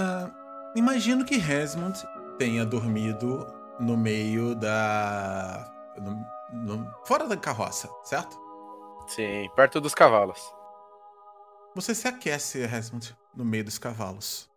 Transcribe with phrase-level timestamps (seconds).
[0.00, 0.32] Uh,
[0.74, 2.02] imagino que Resmond
[2.38, 3.46] tenha dormido
[3.78, 5.70] no meio da.
[5.98, 8.40] No, no, fora da carroça, certo?
[9.06, 10.40] Sim, perto dos cavalos.
[11.74, 14.48] Você se aquece, Resmond, no meio dos cavalos.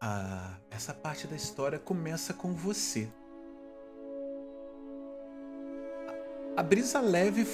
[0.00, 3.08] Ah, essa parte da história começa com você.
[6.54, 7.46] A brisa leve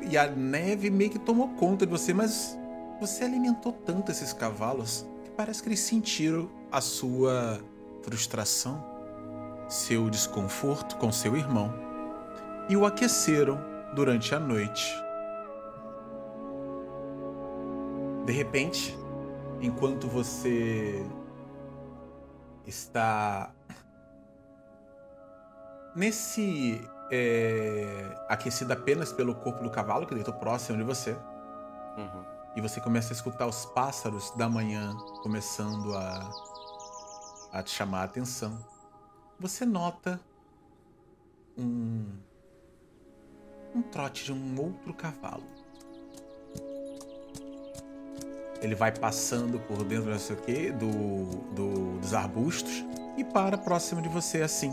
[0.00, 2.56] e a neve meio que tomou conta de você, mas
[3.00, 7.60] você alimentou tanto esses cavalos parece que eles sentiram a sua
[8.02, 8.84] frustração,
[9.68, 11.72] seu desconforto com seu irmão
[12.68, 13.58] e o aqueceram
[13.94, 14.84] durante a noite.
[18.24, 18.96] De repente,
[19.60, 21.04] enquanto você
[22.66, 23.52] está
[25.94, 32.33] nesse é, aquecido apenas pelo corpo do cavalo que deitou próximo de você, uhum.
[32.56, 36.30] E você começa a escutar os pássaros da manhã começando a,
[37.52, 38.64] a te chamar a atenção.
[39.38, 40.20] Você nota
[41.56, 42.06] um
[43.74, 45.42] um trote de um outro cavalo.
[48.62, 52.84] Ele vai passando por dentro não sei o quê, do, do, dos arbustos
[53.18, 54.72] e para próximo de você assim.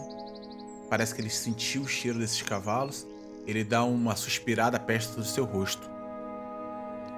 [0.90, 3.08] Parece que ele sentiu o cheiro desses cavalos.
[3.46, 5.90] Ele dá uma suspirada perto do seu rosto.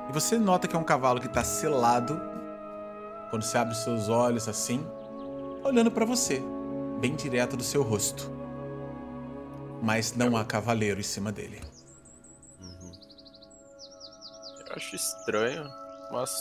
[0.10, 2.20] E você nota que é um cavalo que está selado
[3.30, 4.86] quando você abre os seus olhos assim,
[5.64, 6.42] olhando para você,
[7.00, 8.30] bem direto do seu rosto.
[9.82, 11.60] Mas não há cavaleiro em cima dele.
[14.76, 15.70] acho estranho,
[16.12, 16.32] mas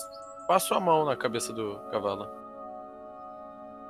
[0.46, 2.28] passo a mão na cabeça do cavalo.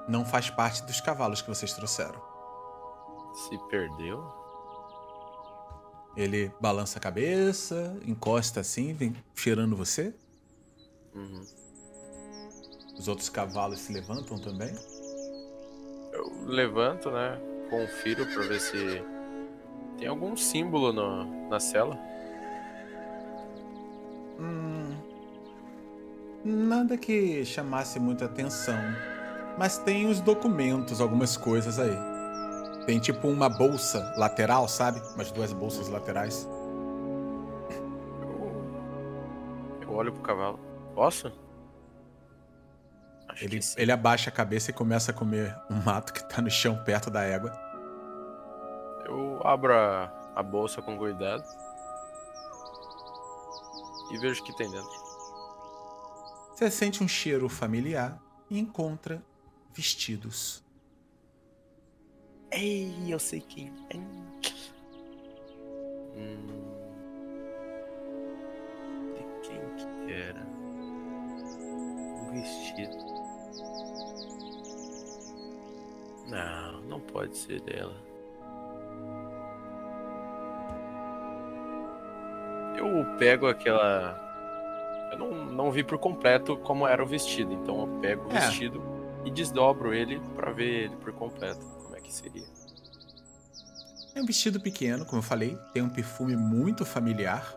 [0.09, 2.21] Não faz parte dos cavalos que vocês trouxeram.
[3.35, 4.42] Se perdeu?
[6.17, 10.15] Ele balança a cabeça, encosta assim, vem cheirando você.
[11.15, 11.43] Uhum.
[12.99, 14.73] Os outros cavalos se levantam também?
[16.13, 17.41] Eu levanto, né?
[17.71, 19.03] Confiro pra ver se
[19.99, 21.99] tem algum símbolo no, na cela.
[24.39, 24.95] Hum,
[26.45, 28.79] nada que chamasse muita atenção.
[29.59, 32.12] Mas tem os documentos, algumas coisas aí.
[32.87, 35.01] Tem tipo uma bolsa lateral, sabe?
[35.15, 36.49] Umas duas bolsas laterais.
[38.21, 40.59] Eu, eu olho pro cavalo.
[40.95, 41.33] Posso?
[43.41, 46.83] ele, ele abaixa a cabeça e começa a comer um mato que tá no chão
[46.85, 47.53] perto da égua.
[49.07, 51.43] Eu abro a, a bolsa com cuidado
[54.11, 55.03] e vejo o que tem dentro.
[56.55, 58.21] Você sente um cheiro familiar
[58.51, 59.23] e encontra
[59.73, 60.63] vestidos.
[62.53, 63.97] Ei, eu sei quem é.
[66.17, 66.63] Hum...
[69.15, 70.47] De quem que era?
[72.21, 72.97] Um vestido.
[76.29, 78.13] Não, não pode ser dela.
[82.83, 84.21] eu pego aquela.
[85.13, 88.41] Eu não, não vi por completo como era o vestido, então eu pego o é.
[88.41, 88.83] vestido
[89.25, 91.65] e desdobro ele para ver ele por completo,
[92.13, 92.47] que seria.
[94.15, 97.55] É um vestido pequeno, como eu falei, tem um perfume muito familiar.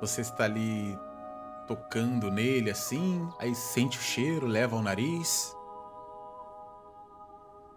[0.00, 0.96] Você está ali
[1.66, 5.54] tocando nele assim, aí sente o cheiro, leva ao nariz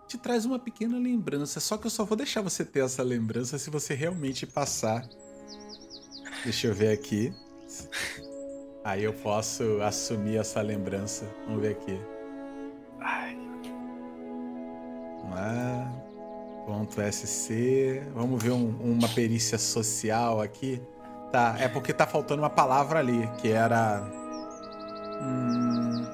[0.08, 1.60] te traz uma pequena lembrança.
[1.60, 5.08] Só que eu só vou deixar você ter essa lembrança se você realmente passar.
[6.44, 7.34] Deixa eu ver aqui.
[8.84, 11.26] Aí eu posso assumir essa lembrança.
[11.46, 12.00] Vamos ver aqui.
[13.00, 13.45] Ai.
[15.30, 15.92] Lá.
[16.66, 18.02] Ponto SC.
[18.14, 20.82] Vamos ver um, uma perícia social aqui.
[21.32, 24.02] Tá, é porque tá faltando uma palavra ali, que era.
[25.22, 26.06] Hum...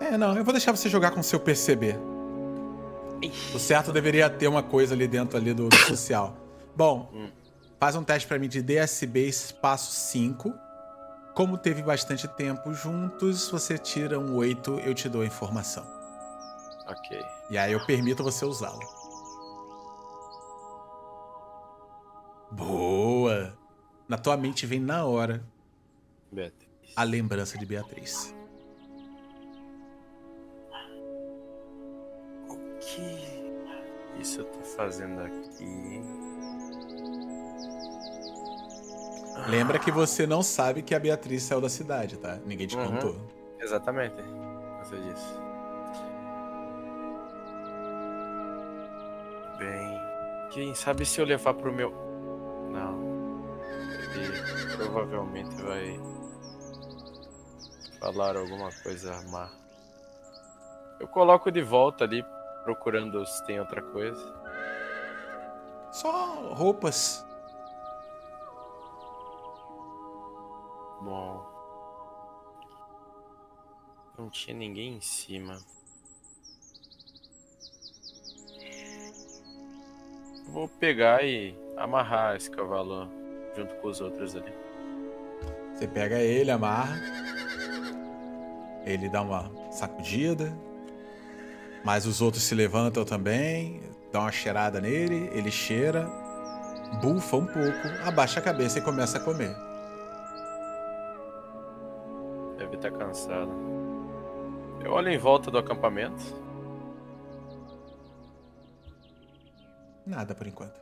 [0.00, 1.98] É, não, eu vou deixar você jogar com seu perceber.
[3.54, 6.36] O certo deveria ter uma coisa ali dentro ali do, do social.
[6.74, 7.28] Bom, hum.
[7.78, 10.52] faz um teste para mim de DSB espaço 5.
[11.34, 16.01] Como teve bastante tempo juntos, você tira um 8, eu te dou a informação.
[16.92, 17.24] Ok.
[17.50, 18.80] E aí eu permito você usá-lo.
[22.50, 23.56] Boa!
[24.08, 25.42] Na tua mente vem na hora
[26.30, 26.92] Beatriz.
[26.94, 28.34] a lembrança de Beatriz.
[32.94, 36.02] que isso eu tô fazendo aqui?
[39.48, 42.38] Lembra que você não sabe que a Beatriz saiu da cidade, tá?
[42.44, 42.92] Ninguém te uhum.
[42.92, 43.16] contou.
[43.58, 44.16] Exatamente.
[44.82, 45.41] Você disse.
[50.52, 51.90] Quem sabe se eu levar pro meu.
[52.70, 53.00] Não.
[54.14, 56.12] Ele provavelmente vai
[58.02, 59.48] Falaram alguma coisa má.
[60.98, 62.24] Eu coloco de volta ali,
[62.64, 64.20] procurando se tem outra coisa.
[65.92, 67.24] Só roupas.
[71.00, 71.46] Bom.
[74.18, 75.56] Não tinha ninguém em cima.
[80.52, 83.08] Vou pegar e amarrar esse cavalo
[83.56, 84.52] junto com os outros ali.
[85.72, 86.94] Você pega ele, amarra.
[88.84, 90.52] Ele dá uma sacudida.
[91.82, 93.80] Mas os outros se levantam também,
[94.12, 96.06] dão uma cheirada nele, ele cheira,
[97.00, 99.56] bufa um pouco, abaixa a cabeça e começa a comer.
[102.58, 103.50] Deve estar cansado.
[104.84, 106.22] Eu olho em volta do acampamento.
[110.12, 110.78] Nada por enquanto.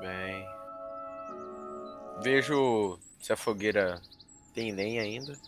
[0.00, 0.44] Bem.
[2.20, 4.00] Vejo se a fogueira
[4.52, 5.38] tem lenha ainda.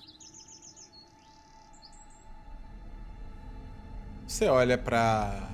[4.25, 5.50] Você olha para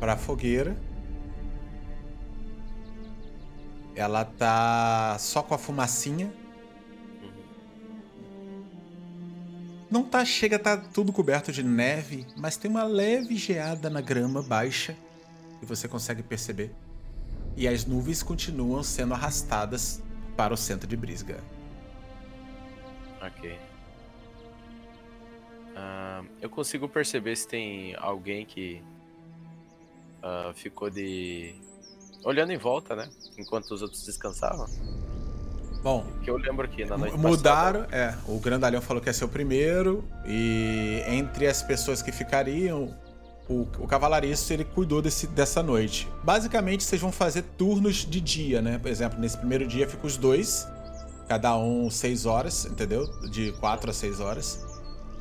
[0.00, 0.76] para a fogueira.
[3.94, 6.34] Ela tá só com a fumacinha.
[9.88, 14.42] Não tá chega tá tudo coberto de neve, mas tem uma leve geada na grama
[14.42, 15.05] baixa
[15.58, 16.74] que você consegue perceber.
[17.56, 20.02] E as nuvens continuam sendo arrastadas
[20.36, 21.42] para o centro de Brisga.
[23.20, 23.58] Ok.
[25.76, 28.82] Uh, eu consigo perceber se tem alguém que
[30.22, 31.54] uh, ficou de.
[32.24, 33.08] olhando em volta, né?
[33.38, 34.66] Enquanto os outros descansavam.
[35.82, 36.04] Bom.
[36.22, 37.96] Que eu lembro que na noite Mudaram, passada...
[37.96, 38.18] é.
[38.26, 40.04] O Grandalhão falou que ia ser o primeiro.
[40.26, 42.94] E entre as pessoas que ficariam,
[43.48, 46.08] o, o cavalariço ele cuidou desse, dessa noite.
[46.22, 48.78] Basicamente, vocês vão fazer turnos de dia, né?
[48.78, 50.66] Por exemplo, nesse primeiro dia fica os dois,
[51.28, 53.06] cada um seis horas, entendeu?
[53.30, 54.64] De quatro a seis horas.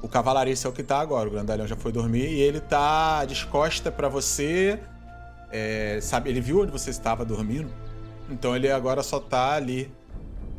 [0.01, 3.25] O cavalariço é o que tá agora, o grandalhão já foi dormir e ele tá
[3.25, 4.80] descosta para você.
[5.51, 7.71] É, sabe, ele viu onde você estava dormindo,
[8.30, 9.92] então ele agora só tá ali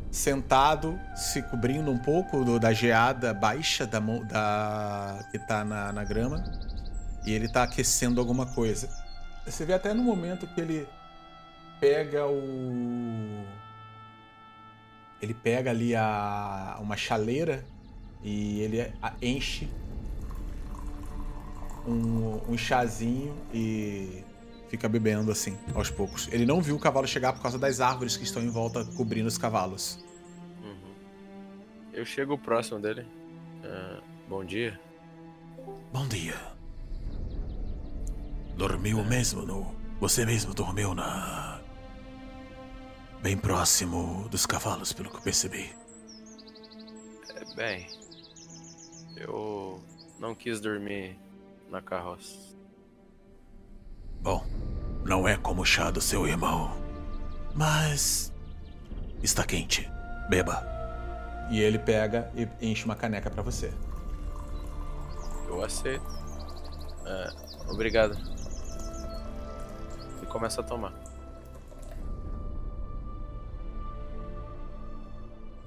[0.09, 6.03] sentado, se cobrindo um pouco do, da geada baixa da, da que tá na, na
[6.03, 6.43] grama
[7.27, 8.89] e ele tá aquecendo alguma coisa.
[9.45, 10.87] Você vê até no momento que ele
[11.79, 13.45] pega o.
[15.21, 17.65] Ele pega ali a uma chaleira
[18.23, 19.67] e ele enche
[21.85, 24.23] um, um chazinho e
[24.69, 26.29] fica bebendo assim, aos poucos.
[26.31, 29.27] Ele não viu o cavalo chegar por causa das árvores que estão em volta cobrindo
[29.27, 29.99] os cavalos.
[30.63, 30.93] Uhum.
[31.91, 33.05] Eu chego próximo dele.
[33.63, 34.79] Uh, bom dia.
[35.91, 36.56] Bom dia.
[38.57, 39.75] Dormiu mesmo no.
[39.99, 41.61] Você mesmo dormiu na.
[43.21, 45.71] Bem próximo dos cavalos, pelo que eu percebi.
[47.35, 47.87] É, bem.
[49.15, 49.79] Eu
[50.19, 51.15] não quis dormir
[51.69, 52.35] na carroça.
[54.21, 54.43] Bom,
[55.05, 56.75] não é como o chá do seu irmão.
[57.53, 58.33] Mas.
[59.21, 59.87] Está quente.
[60.31, 60.65] Beba.
[61.51, 63.71] E ele pega e enche uma caneca para você.
[65.47, 66.05] Eu aceito.
[67.05, 68.36] É, obrigado
[70.27, 70.93] começa a tomar.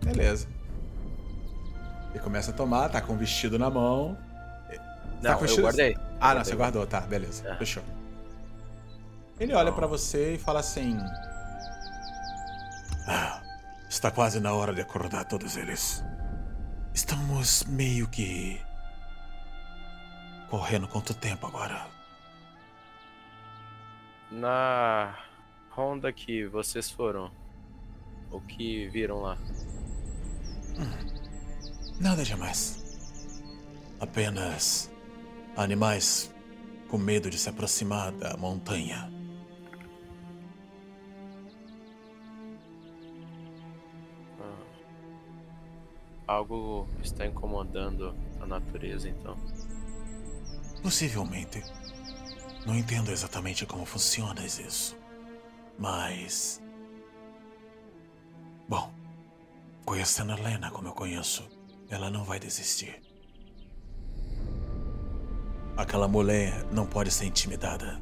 [0.03, 0.49] Beleza.
[2.11, 4.17] Ele começa a tomar, tá com o vestido na mão.
[5.23, 5.61] Tá não, vestido...
[5.61, 5.97] eu guardei.
[6.21, 7.49] Ah, não, você guardou, tá, beleza.
[7.49, 7.57] É.
[7.57, 7.83] Fechou.
[9.39, 10.99] Ele olha para você e fala assim:
[13.07, 13.41] ah,
[13.89, 16.05] Está quase na hora de acordar todos eles.
[16.95, 18.61] Estamos meio que.
[20.49, 21.87] correndo quanto tempo agora?
[24.31, 25.19] Na
[25.71, 27.33] ronda que vocês foram,
[28.31, 29.37] o que viram lá?
[32.01, 32.79] Nada demais.
[33.99, 34.91] Apenas
[35.57, 36.33] animais
[36.89, 39.13] com medo de se aproximar da montanha.
[44.41, 44.63] Ah.
[46.27, 49.37] Algo está incomodando a natureza, então.
[50.83, 51.63] Possivelmente.
[52.67, 54.97] Não entendo exatamente como funciona isso.
[55.79, 56.63] Mas.
[58.69, 58.93] Bom,
[59.85, 61.49] conhecendo a Lena como eu conheço,
[61.89, 63.03] ela não vai desistir.
[65.77, 68.01] Aquela mulher não pode ser intimidada.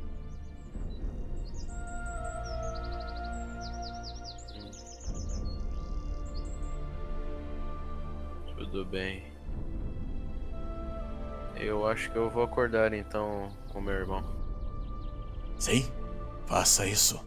[8.56, 9.24] Tudo bem.
[11.54, 14.38] Eu acho que eu vou acordar então com meu irmão.
[15.58, 15.90] Sim,
[16.46, 17.20] faça isso.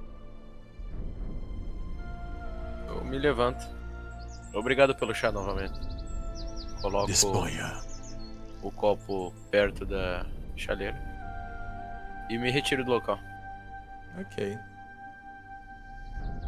[2.88, 3.64] Eu me levanto.
[4.54, 5.80] Obrigado pelo chá novamente.
[6.82, 7.82] Coloco Disponha.
[8.62, 10.98] o copo perto da chaleira
[12.30, 13.18] e me retiro do local.
[14.20, 14.58] Ok.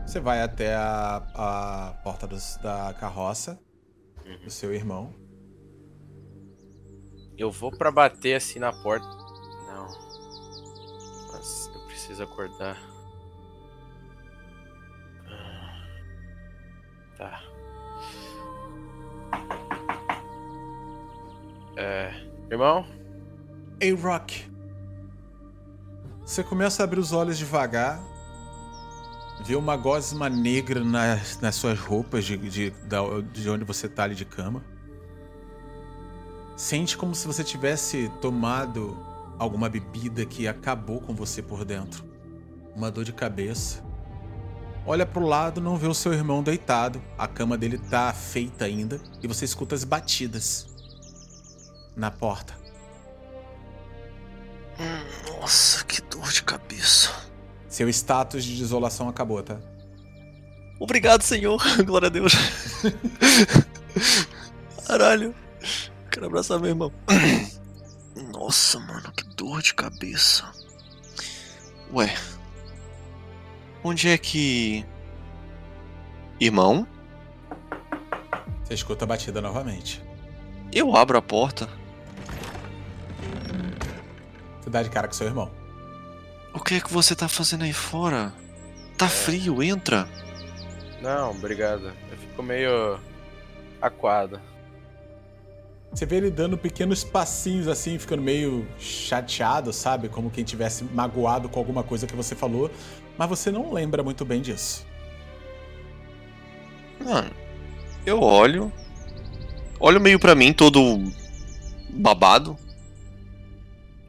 [0.06, 3.58] Você vai até a, a porta dos- da carroça
[4.44, 5.14] do seu irmão.
[7.38, 9.06] Eu vou pra bater assim na porta.
[9.08, 9.88] Não.
[11.32, 11.72] Mas
[12.04, 12.78] eu preciso acordar.
[15.30, 15.88] Ah.
[17.18, 17.44] Tá.
[21.78, 22.14] É.
[22.52, 22.86] Irmão?
[23.80, 24.52] Ei, Rock.
[26.26, 28.02] Você começa a abrir os olhos devagar.
[29.46, 32.74] Vê uma gosma negra nas, nas suas roupas de, de,
[33.32, 34.64] de onde você tá ali de cama.
[36.56, 42.04] Sente como se você tivesse tomado alguma bebida que acabou com você por dentro.
[42.76, 43.84] Uma dor de cabeça.
[44.86, 47.02] Olha pro lado, não vê o seu irmão deitado.
[47.18, 49.00] A cama dele tá feita ainda.
[49.22, 50.68] E você escuta as batidas
[51.96, 52.54] na porta.
[55.40, 57.12] Nossa, que dor de cabeça.
[57.68, 59.60] Seu status de desolação acabou, tá?
[60.80, 61.62] Obrigado, Senhor.
[61.86, 62.34] Glória a Deus.
[64.86, 65.34] Caralho.
[66.12, 66.92] Quero abraçar meu irmão.
[68.54, 70.48] Nossa, mano, que dor de cabeça.
[71.92, 72.14] Ué.
[73.84, 74.86] Onde é que.
[76.40, 76.88] Irmão?
[78.64, 80.04] Você escuta a batida novamente.
[80.72, 81.68] Eu abro a porta.
[84.62, 85.52] Você dá de cara com seu irmão.
[86.54, 88.32] O que é que você tá fazendo aí fora?
[88.96, 90.08] Tá frio, entra.
[91.02, 91.92] Não, obrigado.
[92.12, 93.00] Eu fico meio
[93.82, 94.40] aquado.
[95.94, 100.10] Você vê ele dando pequenos passinhos assim, ficando meio chateado, sabe?
[100.10, 102.72] Como quem tivesse magoado com alguma coisa que você falou,
[103.16, 104.86] mas você não lembra muito bem disso.
[107.00, 107.30] Mano,
[108.06, 108.72] eu olho.
[109.80, 110.80] Olho meio pra mim, todo
[111.90, 112.58] babado.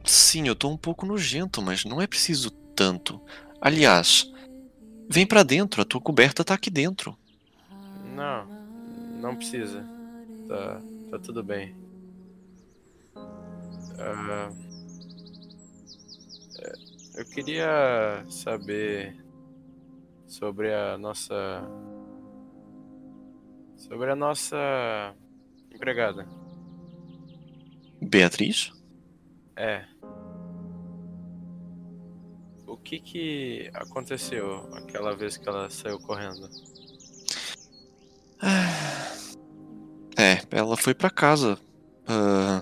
[0.03, 3.21] Sim, eu tô um pouco nojento, mas não é preciso tanto.
[3.61, 4.31] Aliás,
[5.07, 7.15] vem pra dentro, a tua coberta tá aqui dentro.
[8.15, 8.45] Não,
[9.19, 9.85] não precisa.
[10.47, 10.79] Tá,
[11.15, 11.73] tá tudo bem.
[13.97, 14.51] Ah,
[16.59, 16.73] é,
[17.21, 19.15] eu queria saber
[20.27, 21.63] sobre a nossa.
[23.77, 25.15] Sobre a nossa
[25.73, 26.27] empregada.
[28.01, 28.73] Beatriz?
[29.55, 29.85] É.
[32.67, 36.49] O que que aconteceu aquela vez que ela saiu correndo?
[40.17, 41.57] É, ela foi pra casa.
[42.07, 42.61] Ah,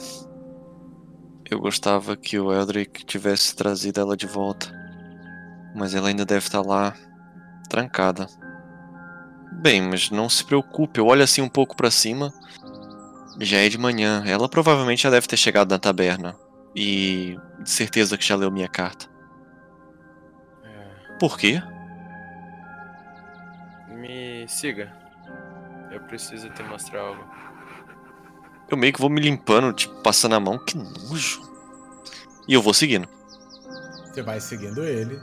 [1.50, 4.72] eu gostava que o Eldrick tivesse trazido ela de volta.
[5.76, 6.94] Mas ela ainda deve estar lá,
[7.70, 8.28] trancada.
[9.62, 12.34] Bem, mas não se preocupe, eu olho assim um pouco pra cima.
[13.40, 16.36] Já é de manhã, ela provavelmente já deve ter chegado na taberna.
[16.76, 19.08] E de certeza que já leu minha carta.
[20.64, 21.62] É, Por quê?
[23.90, 24.92] me siga.
[25.94, 27.24] Eu preciso te mostrar algo.
[28.68, 31.40] Eu meio que vou me limpando, tipo, passando a mão, que nojo.
[32.48, 33.08] E eu vou seguindo.
[34.08, 35.22] Você vai seguindo ele.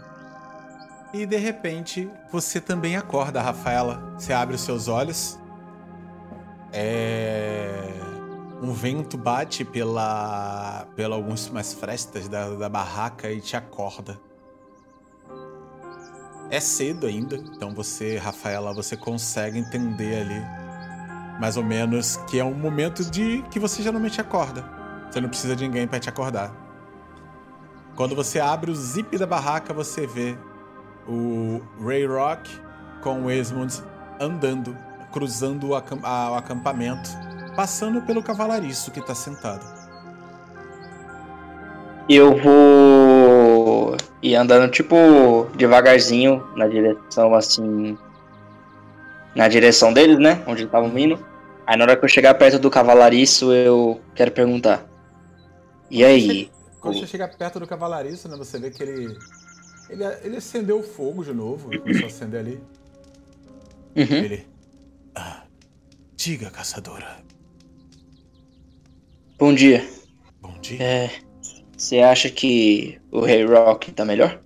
[1.13, 4.15] E de repente, você também acorda, Rafaela.
[4.17, 5.37] Você abre os seus olhos.
[6.73, 7.89] É.
[8.63, 14.21] Um vento bate pela, pela algumas frestas da, da barraca e te acorda.
[16.49, 20.60] É cedo ainda, então você, Rafaela, você consegue entender ali
[21.41, 24.63] mais ou menos que é um momento de que você geralmente acorda.
[25.11, 26.53] Você não precisa de ninguém para te acordar.
[27.97, 30.37] Quando você abre o zip da barraca, você vê
[31.09, 32.51] o Ray Rock
[33.03, 33.83] com o Esmond
[34.21, 34.77] andando,
[35.11, 37.11] cruzando o, acam- a- o acampamento,
[37.57, 39.65] passando pelo cavalariço que tá sentado.
[42.09, 47.97] Eu vou ir andando, tipo, devagarzinho na direção, assim.
[49.35, 50.43] Na direção deles, né?
[50.43, 51.19] Onde eles estavam indo.
[51.71, 54.91] Aí na hora que eu chegar perto do cavalariço, eu quero perguntar.
[55.89, 56.51] E aí?
[56.81, 59.17] Quando você chega perto do cavalariço, né, você vê que ele,
[59.89, 60.05] ele.
[60.25, 62.61] Ele acendeu o fogo de novo, ele começou a acender ali.
[63.95, 64.17] Uhum.
[64.17, 64.49] Ele.
[65.15, 65.45] "Ah,
[66.17, 67.19] diga, caçadora.
[69.39, 69.89] Bom dia.
[70.41, 70.83] Bom dia.
[70.83, 71.11] É.
[71.79, 74.43] Você acha que o Rei Rock tá melhor?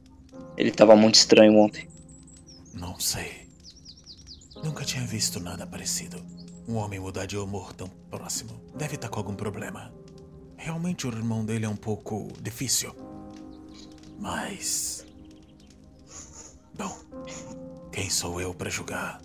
[0.58, 1.88] Ele tava muito estranho ontem.
[2.74, 3.48] Não sei.
[4.62, 6.33] Nunca tinha visto nada parecido.
[6.66, 8.52] Um homem mudar de humor tão próximo.
[8.74, 9.92] Deve estar com algum problema.
[10.56, 12.94] Realmente o irmão dele é um pouco difícil.
[14.18, 15.06] Mas.
[16.74, 16.96] Bom,
[17.92, 19.20] quem sou eu para julgar?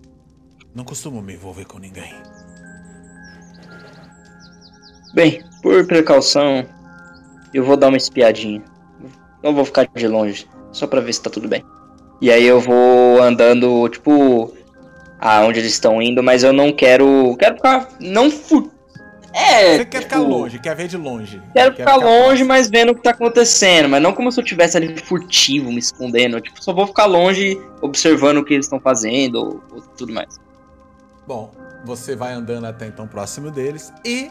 [0.75, 2.13] Não costumo me envolver com ninguém.
[5.13, 6.67] Bem, por precaução,
[7.53, 8.63] eu vou dar uma espiadinha.
[9.41, 11.63] Não vou ficar de longe, só pra ver se tá tudo bem.
[12.21, 14.53] E aí eu vou andando, tipo,
[15.19, 17.35] aonde eles estão indo, mas eu não quero.
[17.37, 17.89] Quero ficar.
[17.99, 18.71] Não fu
[19.33, 19.77] é.
[19.77, 21.41] Você quer tipo, ficar longe, quer ver de longe.
[21.53, 23.89] Quero ficar, ficar, longe, mas vendo o que tá acontecendo.
[23.89, 26.39] Mas não como se eu estivesse ali furtivo, me escondendo.
[26.41, 30.39] Tipo, só vou ficar longe observando o que eles estão fazendo ou, ou, tudo mais.
[31.27, 31.51] Bom,
[31.85, 33.93] você vai andando até então próximo deles.
[34.03, 34.29] E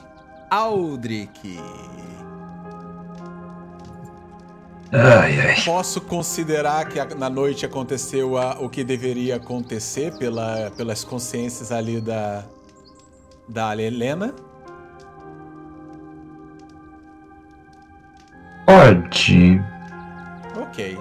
[0.50, 1.58] Aldrich.
[4.92, 5.64] Ai, ai.
[5.64, 12.00] Posso considerar que na noite aconteceu a, o que deveria acontecer pela, pelas consciências ali
[12.00, 12.44] da,
[13.46, 14.34] da Helena?
[18.64, 19.60] Pode.
[20.56, 20.98] Ok.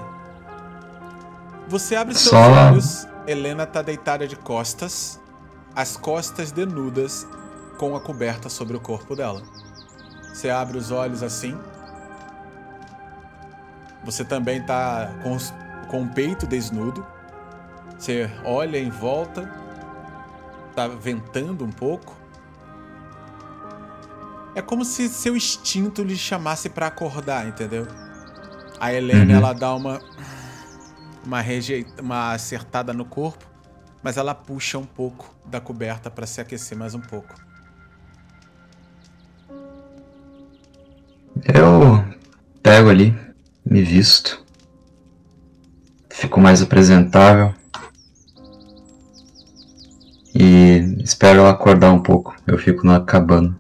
[1.68, 2.70] Você abre seus Só...
[2.70, 3.08] olhos.
[3.26, 5.20] Helena tá deitada de costas,
[5.76, 7.28] as costas denudas,
[7.78, 9.42] com a coberta sobre o corpo dela.
[10.34, 11.58] Você abre os olhos assim.
[14.04, 15.38] Você também tá com,
[15.88, 17.06] com o peito desnudo.
[17.98, 19.52] Você olha em volta.
[20.76, 22.16] Tá ventando um pouco.
[24.56, 27.88] É como se seu instinto lhe chamasse para acordar, entendeu?
[28.80, 29.38] A Helena, uhum.
[29.38, 30.00] ela dá uma
[31.28, 33.46] uma rejeita, uma acertada no corpo,
[34.02, 37.36] mas ela puxa um pouco da coberta para se aquecer mais um pouco.
[41.54, 42.04] Eu
[42.64, 43.14] pego ali,
[43.70, 44.44] me visto,
[46.10, 47.54] fico mais apresentável
[50.34, 52.36] e espero ela acordar um pouco.
[52.46, 53.60] Eu fico na cabana.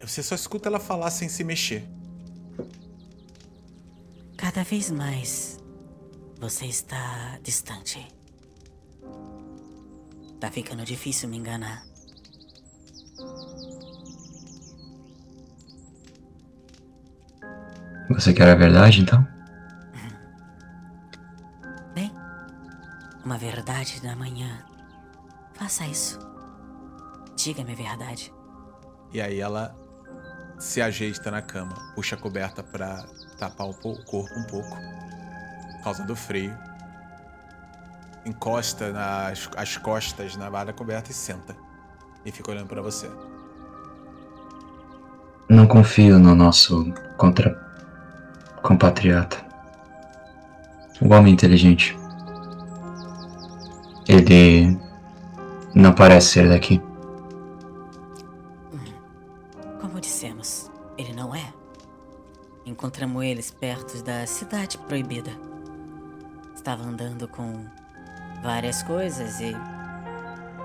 [0.00, 1.84] Você só escuta ela falar sem se mexer.
[4.36, 5.58] Cada vez mais
[6.40, 8.06] você está distante.
[10.38, 11.84] Tá ficando difícil me enganar.
[18.10, 19.26] Você quer a verdade então?
[21.94, 22.12] Bem,
[23.24, 24.64] uma verdade da manhã.
[25.54, 26.18] Faça isso.
[27.36, 28.32] Diga-me a verdade.
[29.12, 29.74] E aí ela
[30.58, 33.04] se ajeita na cama, puxa a coberta para
[33.38, 36.56] tapar o corpo um pouco, por causa do frio.
[38.24, 41.56] Encosta nas as costas na barra coberta e senta.
[42.24, 43.08] E fica olhando para você.
[45.48, 47.65] Não confio no nosso contra
[48.66, 49.38] compatriota.
[51.00, 51.96] Um homem inteligente.
[54.08, 54.78] Ele
[55.74, 56.80] não parece ser daqui.
[62.66, 65.30] Encontramos eles perto da cidade proibida.
[66.54, 67.64] Estava andando com
[68.42, 69.56] várias coisas e.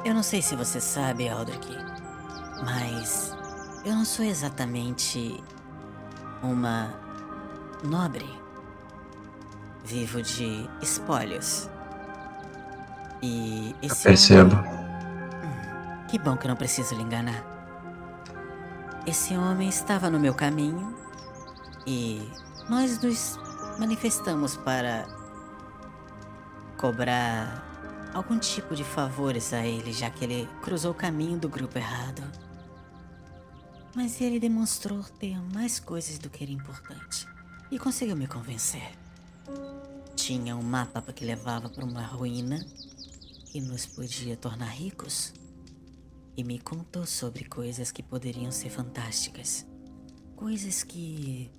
[0.04, 1.68] Eu não sei se você sabe, Aldrich,
[2.66, 3.38] mas
[3.86, 5.42] eu não sou exatamente
[6.44, 6.94] uma
[7.84, 8.28] nobre.
[9.84, 11.70] Vivo de espólios.
[13.22, 14.08] E esse.
[14.08, 14.56] Eu percebo.
[14.56, 14.72] Homem...
[15.44, 17.44] Hum, que bom que eu não preciso lhe enganar.
[19.06, 20.96] Esse homem estava no meu caminho
[21.88, 22.22] e
[22.70, 23.40] nós nos
[23.80, 25.08] manifestamos para
[26.78, 31.78] cobrar algum tipo de favores a ele, já que ele cruzou o caminho do grupo
[31.80, 32.22] errado.
[33.96, 37.28] Mas ele demonstrou ter mais coisas do que era importante
[37.72, 38.92] e conseguiu me convencer.
[40.16, 42.60] Tinha um mapa que levava para uma ruína
[43.46, 45.34] que nos podia tornar ricos
[46.36, 49.66] e me contou sobre coisas que poderiam ser fantásticas.
[50.36, 51.50] Coisas que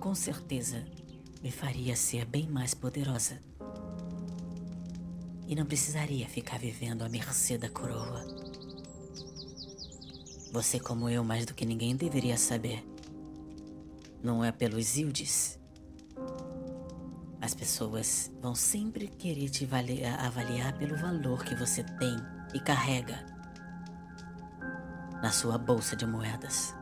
[0.00, 0.84] com certeza
[1.42, 3.40] me faria ser bem mais poderosa.
[5.46, 8.24] E não precisaria ficar vivendo à mercê da coroa.
[10.52, 12.84] Você, como eu, mais do que ninguém deveria saber.
[14.22, 15.58] Não é pelos Ildes.
[17.40, 19.66] As pessoas vão sempre querer te
[20.18, 22.16] avaliar pelo valor que você tem
[22.54, 23.24] e carrega
[25.22, 26.74] na sua bolsa de moedas.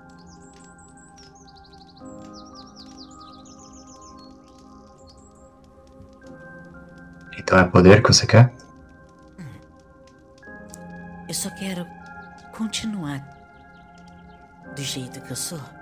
[7.39, 8.53] Então é poder que você quer?
[11.29, 11.87] Eu só quero
[12.53, 13.21] continuar
[14.75, 15.78] do jeito que eu sou.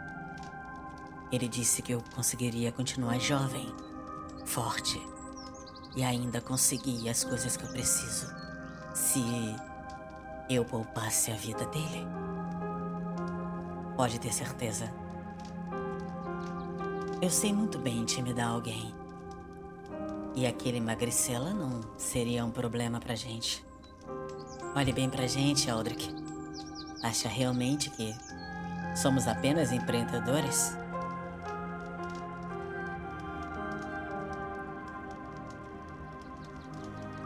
[1.32, 3.66] Ele disse que eu conseguiria continuar jovem,
[4.44, 5.00] forte
[5.96, 8.26] e ainda conseguir as coisas que eu preciso
[8.94, 9.22] se
[10.48, 12.06] eu poupasse a vida dele.
[13.96, 14.92] Pode ter certeza.
[17.20, 18.94] Eu sei muito bem intimidar alguém.
[20.34, 23.64] E aquele magricela não seria um problema pra gente.
[24.74, 26.14] Olhe bem pra gente, Aldrich.
[27.02, 28.14] Acha realmente que
[28.94, 30.76] somos apenas empreendedores?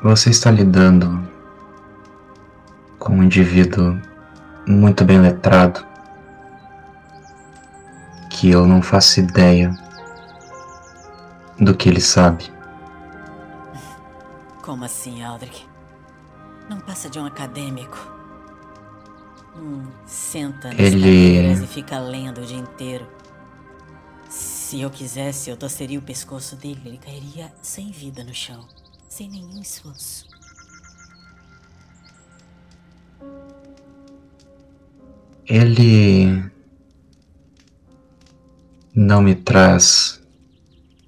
[0.02, 1.28] Você está lidando
[2.98, 4.00] com um indivíduo
[4.66, 5.86] muito bem letrado
[8.30, 9.70] que eu não faço ideia
[11.58, 12.50] do que ele sabe.
[14.62, 15.68] Como assim, Aldrich?
[16.68, 17.98] Não passa de um acadêmico.
[19.56, 23.06] Hum, senta Ele- e fica lendo o dia inteiro.
[24.30, 26.80] Se eu quisesse, eu torceria o pescoço dele.
[26.86, 28.64] Ele cairia sem vida no chão.
[29.10, 30.26] Sem nenhum esforço.
[35.46, 36.50] Ele
[38.94, 40.22] não me traz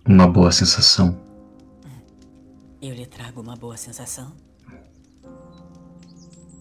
[0.05, 1.17] uma boa sensação.
[2.83, 4.33] Eu lhe trago uma boa sensação.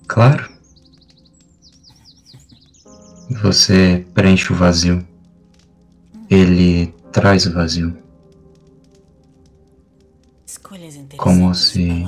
[0.08, 0.48] Claro.
[3.42, 5.06] Você preenche o vazio.
[6.30, 8.01] Ele traz o vazio.
[11.18, 12.06] Como se-.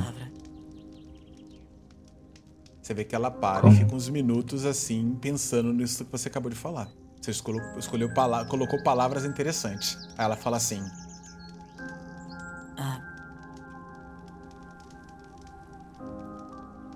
[2.82, 3.74] Você vê que ela para Como?
[3.74, 6.90] e fica uns minutos assim, pensando nisso que você acabou de falar.
[7.22, 9.98] Você escolheu, escolheu pala- colocou palavras interessantes.
[10.18, 10.84] Aí ela fala assim:
[12.78, 13.00] Ah.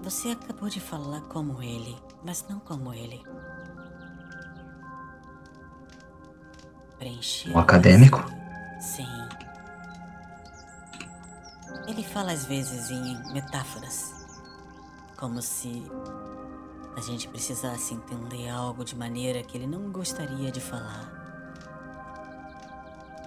[0.04, 3.22] Você acabou de falar como ele, mas não como ele.
[6.98, 7.56] Preencher.
[7.56, 8.24] O acadêmico?
[8.82, 9.06] Sim.
[11.88, 14.14] Ele fala às vezes em metáforas.
[15.18, 15.90] Como se
[16.98, 21.10] a gente precisasse entender algo de maneira que ele não gostaria de falar.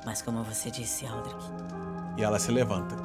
[0.04, 1.36] Mas como você disse, Aldrich,
[2.18, 2.96] E ela se levanta.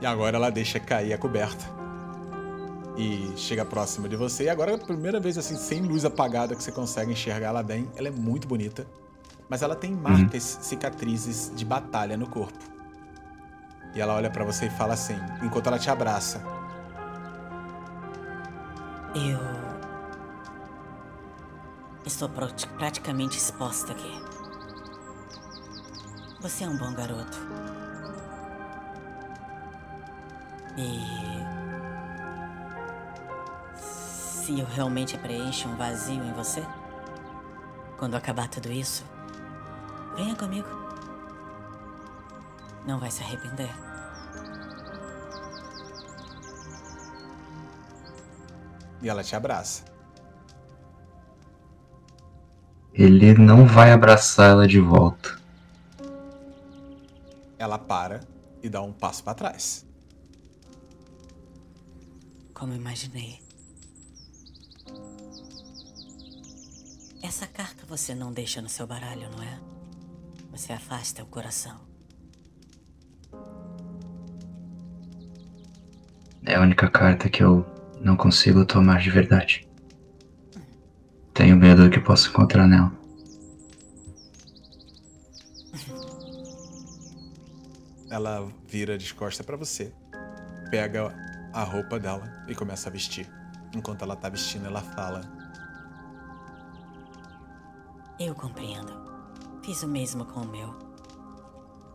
[0.00, 1.64] E agora ela deixa cair a coberta.
[2.96, 4.44] E chega próxima de você.
[4.44, 7.62] E agora é a primeira vez, assim, sem luz apagada, que você consegue enxergar ela
[7.62, 7.90] bem.
[7.96, 8.86] Ela é muito bonita.
[9.48, 12.73] Mas ela tem marcas, cicatrizes de batalha no corpo.
[13.94, 16.42] E ela olha pra você e fala assim, enquanto ela te abraça.
[19.14, 19.38] Eu.
[22.04, 24.22] Estou prati- praticamente exposta aqui.
[26.40, 27.38] Você é um bom garoto.
[30.76, 31.44] E.
[33.76, 36.62] Se eu realmente preencho um vazio em você,
[37.96, 39.02] quando acabar tudo isso,
[40.16, 40.83] venha comigo.
[42.86, 43.70] Não vai se arrepender.
[49.02, 49.84] E ela te abraça.
[52.92, 55.38] Ele não vai abraçar ela de volta.
[57.58, 58.20] Ela para
[58.62, 59.84] e dá um passo pra trás.
[62.54, 63.42] Como imaginei.
[67.22, 69.58] Essa carta você não deixa no seu baralho, não é?
[70.52, 71.93] Você afasta o coração.
[76.46, 77.64] É a única carta que eu
[78.00, 79.66] não consigo tomar de verdade.
[81.32, 82.92] Tenho medo do que posso encontrar nela.
[88.10, 89.92] Ela vira de costas pra você,
[90.70, 91.12] pega
[91.52, 93.26] a roupa dela e começa a vestir.
[93.74, 95.22] Enquanto ela tá vestindo, ela fala:
[98.20, 98.92] Eu compreendo.
[99.64, 100.78] Fiz o mesmo com o meu.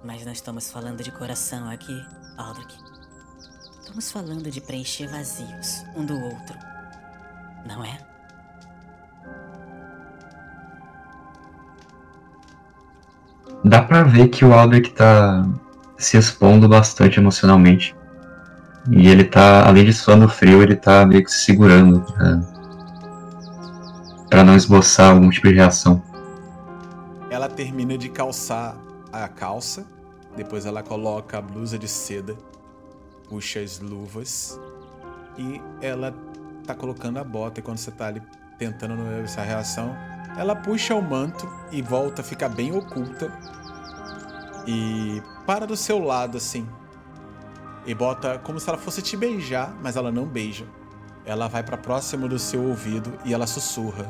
[0.03, 2.03] Mas nós estamos falando de coração aqui,
[2.35, 2.98] Aldrich.
[3.89, 6.55] Estamos falando de preencher vazios um do outro.
[7.65, 7.97] Não é?
[13.65, 15.43] Dá pra ver que o Aldrich tá
[15.97, 17.95] se expondo bastante emocionalmente.
[18.91, 22.41] E ele tá, além de suando frio, ele tá meio que se segurando pra,
[24.29, 25.99] pra não esboçar algum tipo de reação.
[27.31, 28.77] Ela termina de calçar
[29.11, 29.83] a calça,
[30.37, 32.37] depois ela coloca a blusa de seda,
[33.29, 34.59] puxa as luvas
[35.37, 36.13] e ela
[36.65, 37.59] tá colocando a bota.
[37.59, 38.21] E quando você tá ali
[38.57, 39.95] tentando essa reação,
[40.37, 43.31] ela puxa o manto e volta a ficar bem oculta
[44.67, 46.67] e para do seu lado assim
[47.85, 50.65] e bota como se ela fosse te beijar, mas ela não beija.
[51.25, 54.05] Ela vai para próximo do seu ouvido e ela sussurra.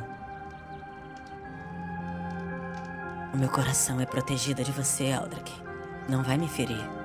[3.33, 5.63] O meu coração é protegido de você, Aldrich.
[6.09, 6.98] Não vai me ferir.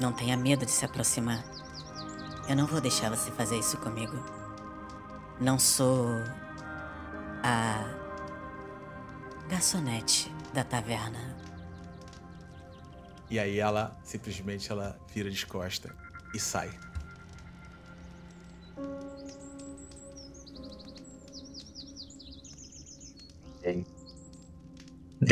[0.00, 1.44] Não tenha medo de se aproximar.
[2.48, 4.16] Eu não vou deixar você fazer isso comigo.
[5.40, 6.08] Não sou
[7.42, 7.84] a
[9.48, 11.36] garçonete da taverna.
[13.30, 15.94] E aí ela simplesmente ela vira de costa
[16.34, 16.70] e sai.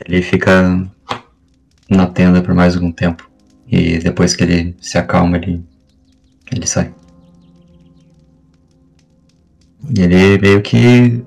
[0.06, 0.88] Ele fica
[1.88, 3.35] na tenda por mais algum tempo.
[3.68, 5.64] E depois que ele se acalma, ele,
[6.52, 6.94] ele sai.
[9.96, 11.24] E ele meio que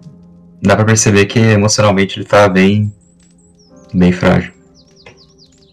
[0.62, 2.93] dá pra perceber que emocionalmente ele tá bem.
[3.93, 4.54] bem frágil.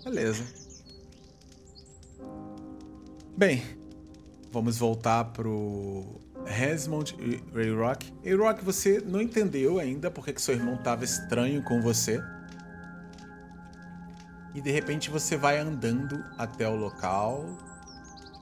[0.05, 0.44] Beleza.
[3.37, 3.62] Bem,
[4.50, 8.12] vamos voltar pro Resmond e Rayrock.
[8.24, 12.22] Rayrock, você não entendeu ainda porque que seu irmão tava estranho com você.
[14.57, 17.45] E de repente você vai andando até o local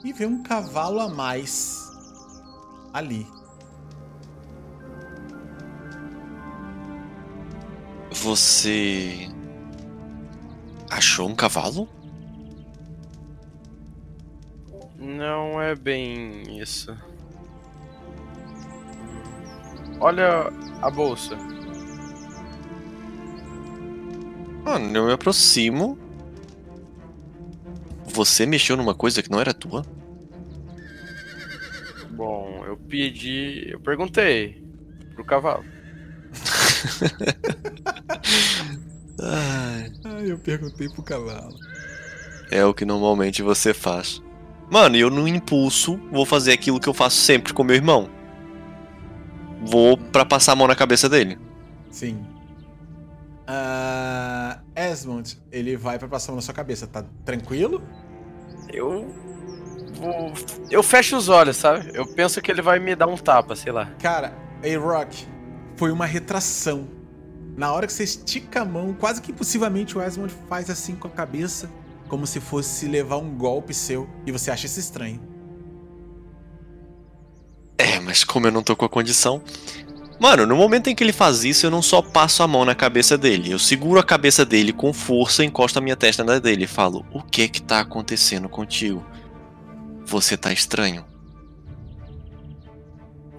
[0.04, 1.90] e vê um cavalo a mais
[2.92, 3.26] ali.
[8.12, 9.28] Você
[10.88, 11.88] achou um cavalo?
[14.96, 16.96] Não é bem isso.
[19.98, 21.36] Olha a bolsa.
[24.64, 26.03] Mano, eu me aproximo.
[28.14, 29.84] Você mexeu numa coisa que não era tua?
[32.10, 33.66] Bom, eu pedi.
[33.72, 34.62] Eu perguntei
[35.14, 35.64] pro cavalo.
[39.20, 41.54] Ai, Ai, eu perguntei pro cavalo.
[42.50, 44.22] é o que normalmente você faz.
[44.70, 48.08] Mano, eu no impulso vou fazer aquilo que eu faço sempre com meu irmão.
[49.66, 51.38] Vou pra passar a mão na cabeça dele.
[51.90, 52.24] Sim.
[53.46, 57.82] Ah, Esmond, ele vai pra passar a mão na sua cabeça, tá tranquilo?
[58.72, 59.12] Eu.
[60.70, 61.90] Eu fecho os olhos, sabe?
[61.94, 63.90] Eu penso que ele vai me dar um tapa, sei lá.
[64.00, 65.26] Cara, A-Rock,
[65.76, 66.88] foi uma retração.
[67.56, 71.06] Na hora que você estica a mão, quase que impossivelmente o Esmond faz assim com
[71.06, 71.70] a cabeça,
[72.08, 75.20] como se fosse levar um golpe seu, e você acha isso estranho.
[77.78, 79.42] É, mas como eu não tô com a condição.
[80.18, 82.74] Mano, no momento em que ele faz isso, eu não só passo a mão na
[82.74, 86.64] cabeça dele, eu seguro a cabeça dele com força, encosto a minha testa na dele
[86.64, 89.04] e falo: O que que tá acontecendo contigo?
[90.06, 91.04] Você tá estranho.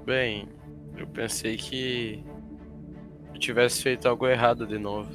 [0.05, 0.47] Bem,
[0.97, 2.23] eu pensei que
[3.33, 5.09] eu tivesse feito algo errado de novo.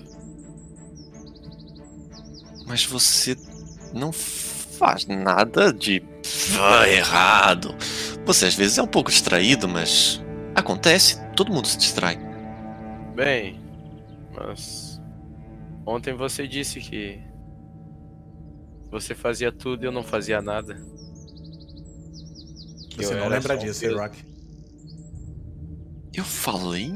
[2.66, 3.36] Mas você
[3.92, 6.02] não faz nada de
[6.58, 7.74] ah, errado.
[8.24, 10.22] Você às vezes é um pouco distraído, mas
[10.54, 12.18] acontece, todo mundo se distrai.
[13.14, 13.58] Bem,
[14.36, 15.00] mas
[15.86, 17.18] ontem você disse que
[18.90, 20.74] você fazia tudo e eu não fazia nada.
[22.90, 23.98] Que Você eu não lembra um disso, peso.
[23.98, 24.22] A-Rock.
[26.12, 26.92] Eu falei?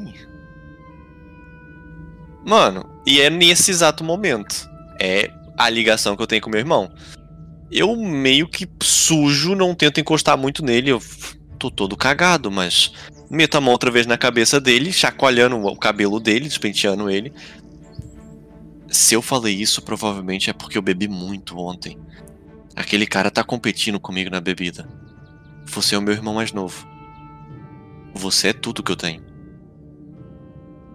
[2.47, 4.69] Mano, e é nesse exato momento.
[5.01, 6.93] É a ligação que eu tenho com meu irmão.
[7.71, 11.01] Eu meio que sujo, não tento encostar muito nele, eu
[11.59, 12.93] tô todo cagado, mas
[13.35, 17.33] meto a mão outra vez na cabeça dele, chacoalhando o cabelo dele, despenteando ele.
[18.89, 21.99] Se eu falei isso, provavelmente é porque eu bebi muito ontem.
[22.77, 24.89] Aquele cara tá competindo comigo na bebida.
[25.67, 26.87] Você é o meu irmão mais novo.
[28.15, 29.23] Você é tudo que eu tenho.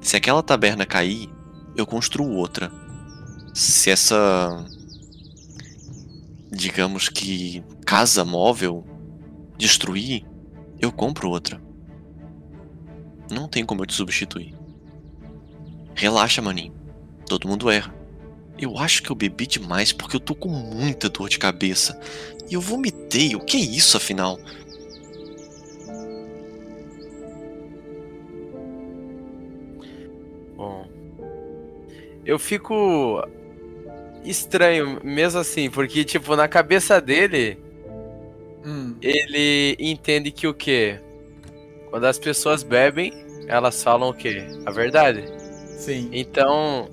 [0.02, 1.30] Se aquela taberna cair,
[1.76, 2.72] eu construo outra.
[3.54, 4.66] Se essa.
[6.52, 7.64] Digamos que.
[7.86, 8.86] casa móvel
[9.58, 10.26] destruir,
[10.80, 11.62] eu compro outra.
[13.30, 14.54] Não tem como eu te substituir.
[15.94, 16.74] Relaxa, maninho.
[17.28, 17.94] Todo mundo erra.
[18.58, 22.00] Eu acho que eu bebi demais porque eu tô com muita dor de cabeça.
[22.50, 23.36] E eu vomitei.
[23.36, 24.40] O que é isso, afinal?
[30.56, 30.88] Bom,
[32.26, 33.26] eu fico
[34.26, 37.58] estranho mesmo assim, porque tipo na cabeça dele
[38.66, 41.00] Hum, ele entende que o quê?
[41.90, 43.14] Quando as pessoas bebem,
[43.48, 44.46] elas falam o quê?
[44.66, 45.26] A verdade.
[45.78, 46.10] sim.
[46.12, 46.88] Então,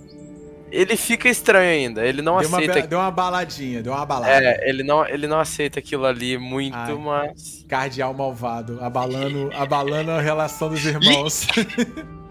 [0.70, 2.04] ele fica estranho ainda.
[2.06, 2.80] Ele não Deu uma, aceita.
[2.82, 4.32] be- deu uma baladinha, deu uma balada.
[4.32, 6.94] É, ele não, ele não aceita aquilo ali muito, Ai.
[6.94, 7.64] mas.
[7.68, 11.46] Cardeal malvado, abalando, abalando a relação dos irmãos.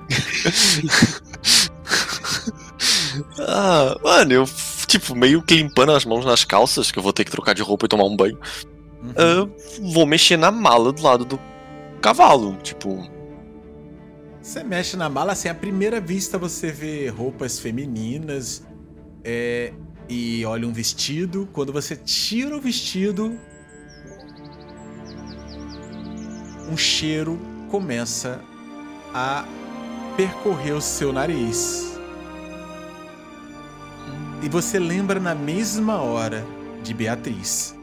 [3.47, 4.45] Ah, mano, eu,
[4.87, 7.61] tipo, meio que limpando as mãos nas calças, que eu vou ter que trocar de
[7.61, 8.37] roupa e tomar um banho.
[9.01, 9.13] Uhum.
[9.17, 9.47] Ah,
[9.93, 11.39] vou mexer na mala do lado do
[12.01, 12.57] cavalo.
[12.61, 13.09] Tipo,
[14.41, 18.63] Você mexe na mala, assim, à primeira vista você vê roupas femininas
[19.23, 19.73] é,
[20.07, 21.49] e olha um vestido.
[21.51, 23.39] Quando você tira o vestido,
[26.69, 28.39] um cheiro começa
[29.13, 29.45] a
[30.15, 31.97] percorrer o seu nariz.
[34.43, 36.45] E você lembra na mesma hora
[36.83, 37.74] de Beatriz.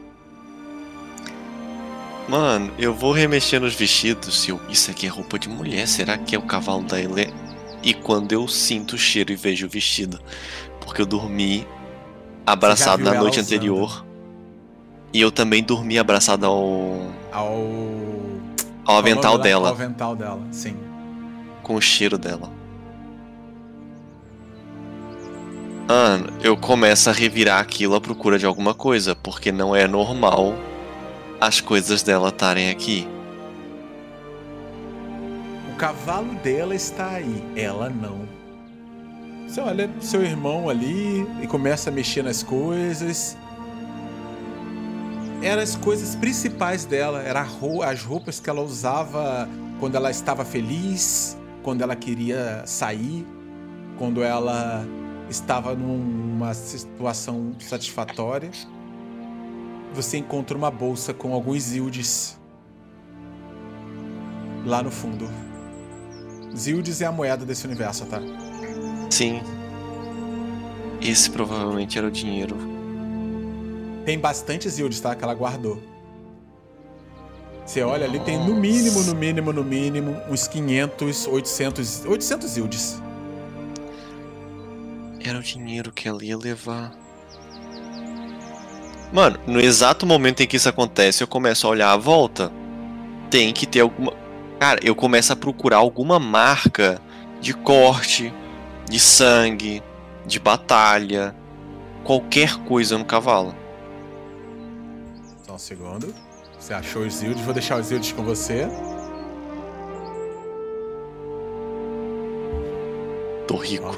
[2.27, 4.47] Mano, eu vou remexer nos vestidos.
[4.47, 7.43] Eu, isso aqui é roupa de mulher, será que é o cavalo da Helena?
[7.83, 10.19] e quando eu sinto o cheiro e vejo o vestido.
[10.79, 11.67] Porque eu dormi
[12.45, 14.05] abraçado na noite anterior.
[15.13, 17.11] E eu também dormi abraçado ao.
[17.31, 17.67] Ao.
[18.85, 19.69] Ao avental dela.
[19.69, 20.75] Ao avental dela, sim.
[21.61, 22.49] Com o cheiro dela.
[25.87, 30.55] Ah, eu começo a revirar aquilo à procura de alguma coisa, porque não é normal
[31.45, 33.05] as coisas dela estarem aqui.
[35.73, 38.27] O cavalo dela está aí, ela não.
[39.45, 43.37] Você olha seu irmão ali e começa a mexer nas coisas.
[45.41, 47.41] Eram as coisas principais dela, eram
[47.83, 49.49] as roupas que ela usava
[49.81, 53.27] quando ela estava feliz, quando ela queria sair,
[53.97, 54.85] quando ela
[55.29, 58.49] estava numa situação satisfatória.
[59.93, 62.39] Você encontra uma bolsa com alguns Zildes
[64.65, 65.29] lá no fundo.
[66.55, 68.19] Zildes é a moeda desse universo, tá?
[69.09, 69.41] Sim.
[71.01, 72.55] Esse provavelmente era o dinheiro.
[74.05, 75.15] Tem bastante Zildes, tá?
[75.15, 75.81] Que ela guardou.
[77.65, 83.01] Você olha ali, tem no mínimo, no mínimo, no mínimo, uns 500, 800, 800 Zildes.
[85.23, 87.02] Era o dinheiro que ela ia levar.
[89.13, 92.51] Mano, no exato momento em que isso acontece, eu começo a olhar à volta.
[93.29, 94.11] Tem que ter alguma.
[94.59, 96.99] Cara, eu começo a procurar alguma marca
[97.39, 98.33] de corte,
[98.89, 99.83] de sangue,
[100.25, 101.35] de batalha,
[102.03, 103.53] qualquer coisa no cavalo.
[105.45, 106.11] Só um segundo.
[106.57, 107.43] Você achou os Zildes?
[107.43, 108.67] Vou deixar os Zildes com você.
[113.47, 113.95] Tô rico.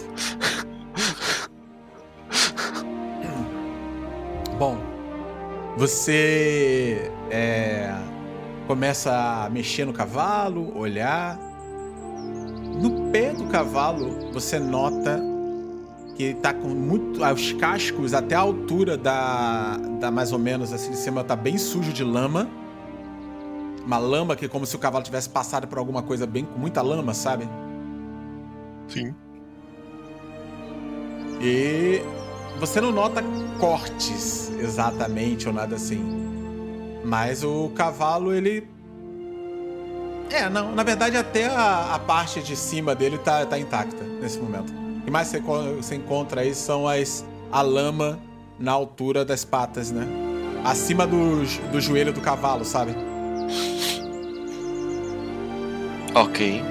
[4.60, 4.78] Bom,
[5.78, 7.94] você é,
[8.68, 11.38] começa a mexer no cavalo, olhar.
[12.82, 15.22] No pé do cavalo, você nota
[16.16, 17.24] que ele tá com muito.
[17.24, 19.78] Os cascos até a altura da.
[20.00, 22.50] da mais ou menos assim de cima tá bem sujo de lama.
[23.86, 26.58] Uma lama que é como se o cavalo tivesse passado por alguma coisa bem com
[26.58, 27.48] muita lama, sabe?
[28.88, 29.14] Sim.
[31.40, 32.02] E
[32.60, 33.22] você não nota
[33.60, 36.04] cortes exatamente ou nada assim.
[37.04, 38.68] Mas o cavalo, ele.
[40.30, 44.40] É, não, na verdade até a, a parte de cima dele tá, tá intacta nesse
[44.40, 44.74] momento.
[45.00, 48.20] O que mais você, você encontra aí são as, a lama
[48.60, 50.08] na altura das patas, né?
[50.64, 52.96] Acima do, do joelho do cavalo, sabe?
[56.16, 56.64] Ok.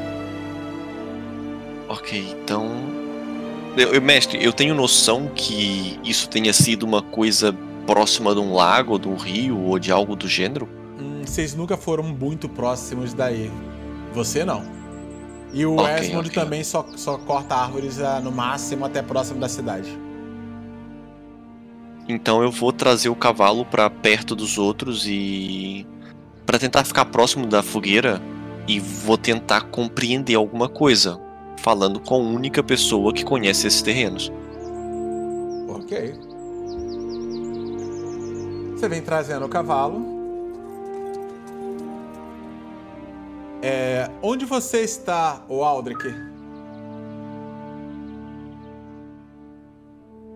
[1.89, 2.94] Ok, então
[3.77, 7.55] eu, mestre, eu tenho noção que isso tenha sido uma coisa
[7.87, 10.69] próxima de um lago, de um rio ou de algo do gênero?
[11.01, 13.51] Hum, vocês nunca foram muito próximos daí.
[14.13, 14.63] Você não.
[15.53, 16.43] E o okay, Esmond okay.
[16.43, 19.89] também só, só corta árvores ah, no máximo até próximo da cidade.
[22.09, 25.87] Então eu vou trazer o cavalo para perto dos outros e
[26.45, 28.21] para tentar ficar próximo da fogueira
[28.69, 31.24] e vou tentar compreender alguma coisa
[31.59, 34.33] falando com a única pessoa que conhece esses terrenos.
[35.69, 36.15] Ok.
[38.75, 40.15] Você vem trazendo o cavalo.
[43.63, 46.05] É, onde você está, o Aldrich?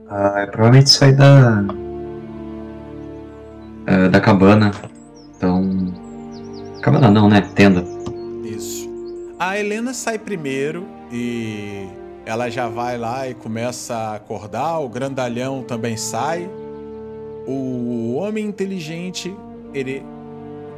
[0.09, 1.62] Ah, é provavelmente sair da.
[3.87, 4.70] É, da cabana.
[5.37, 5.92] Então.
[6.81, 7.42] Cabana não, né?
[7.54, 7.85] Tenda.
[8.42, 8.88] Isso.
[9.38, 11.88] A Helena sai primeiro e
[12.27, 14.79] ela já vai lá e começa a acordar.
[14.79, 16.49] O grandalhão também sai.
[17.47, 19.35] O homem inteligente,
[19.73, 20.05] ele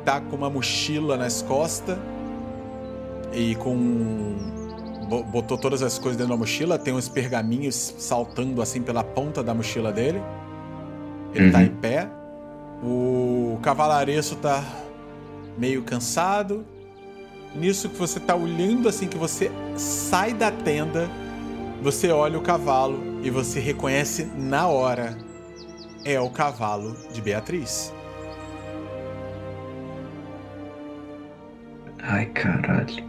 [0.05, 1.99] tá com uma mochila nas costas
[3.33, 4.37] e com
[5.33, 9.53] botou todas as coisas dentro da mochila, tem uns pergaminhos saltando assim pela ponta da
[9.53, 10.23] mochila dele.
[11.35, 11.65] Ele tá uhum.
[11.67, 12.09] tá em pé.
[12.83, 14.63] O cavalareço tá
[15.59, 16.65] meio cansado.
[17.55, 21.11] Nisso que você tá olhando assim que você sai da tenda,
[21.83, 25.17] você olha o cavalo e você reconhece na hora.
[26.05, 27.93] É o cavalo de Beatriz.
[32.03, 33.05] Ai, caralho.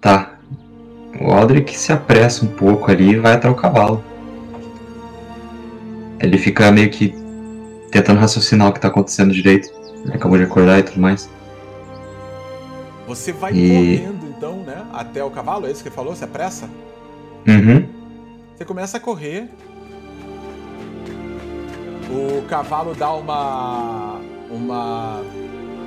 [0.00, 0.38] Tá.
[1.20, 4.02] O Aldrich se apressa um pouco ali e vai até o cavalo.
[6.18, 7.14] Ele fica meio que
[7.90, 9.81] tentando raciocinar o que tá acontecendo direito.
[10.10, 11.28] Acabou de acordar e tudo mais.
[13.06, 13.98] Você vai e...
[13.98, 14.86] correndo então, né?
[14.92, 16.14] Até o cavalo, é isso que ele falou?
[16.14, 16.68] Você apressa?
[17.46, 17.88] Uhum.
[18.56, 19.48] Você começa a correr.
[22.10, 24.20] O cavalo dá uma.
[24.50, 25.22] uma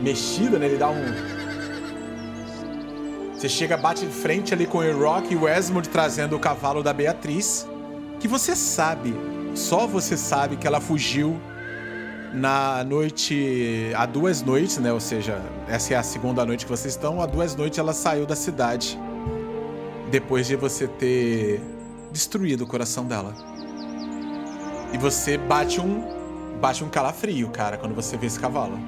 [0.01, 0.66] mexida, né?
[0.68, 1.03] Ele dá um.
[3.34, 6.82] Você chega, bate em frente ali com o Rock e o Esmond trazendo o cavalo
[6.82, 7.68] da Beatriz,
[8.20, 9.13] que você sabe,
[9.53, 11.39] só você sabe que ela fugiu
[12.36, 13.92] na noite.
[13.96, 14.92] Há duas noites, né?
[14.92, 17.22] Ou seja, essa é a segunda noite que vocês estão.
[17.22, 19.00] Há duas noites ela saiu da cidade.
[20.12, 21.62] Depois de você ter
[22.12, 23.34] destruído o coração dela.
[24.94, 26.14] E você bate um.
[26.60, 28.80] Bate um calafrio, cara, quando você vê esse cavalo.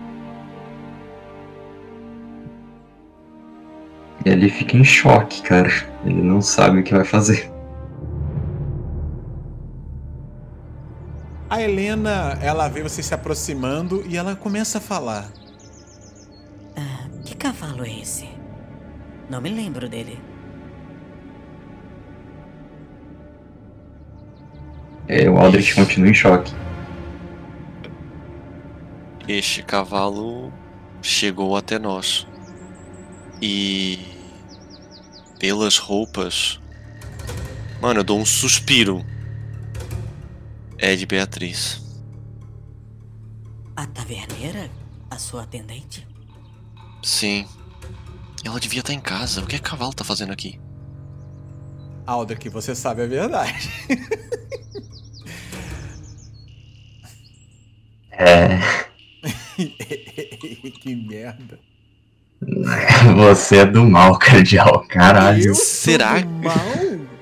[4.25, 5.69] Ele fica em choque, cara.
[6.05, 7.56] Ele não sabe o que vai fazer.
[11.49, 15.31] A Helena, ela vê você se aproximando e ela começa a falar.
[16.75, 18.27] Ah, que cavalo é esse?
[19.29, 20.19] Não me lembro dele.
[25.07, 26.53] É, o Aldrich continua em choque.
[29.25, 30.51] Este cavalo
[31.01, 32.27] chegou até nós.
[33.41, 33.99] E.
[35.39, 36.59] Pelas roupas.
[37.81, 39.05] Mano, eu dou um suspiro.
[40.79, 41.81] É de Beatriz.
[43.75, 44.69] A taverneira?
[45.09, 46.07] A sua atendente?
[47.03, 47.47] Sim.
[48.43, 49.41] Ela devia estar em casa.
[49.41, 50.59] O que é que cavalo tá fazendo aqui?
[52.05, 53.69] Aldrich, você sabe a verdade.
[58.11, 58.57] É.
[60.81, 61.59] que merda.
[63.15, 64.85] Você é do mal, cardeal.
[64.87, 65.43] Caralho.
[65.47, 66.19] Eu sou Será?
[66.19, 66.55] do mal?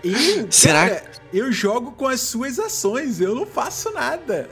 [0.03, 1.04] Eu, Será- cara,
[1.37, 4.49] eu jogo com as suas ações, eu não faço nada.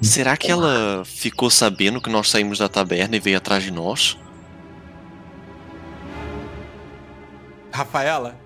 [0.00, 4.16] Será que ela ficou sabendo que nós saímos da taberna e veio atrás de nós?
[7.72, 8.36] Rafaela,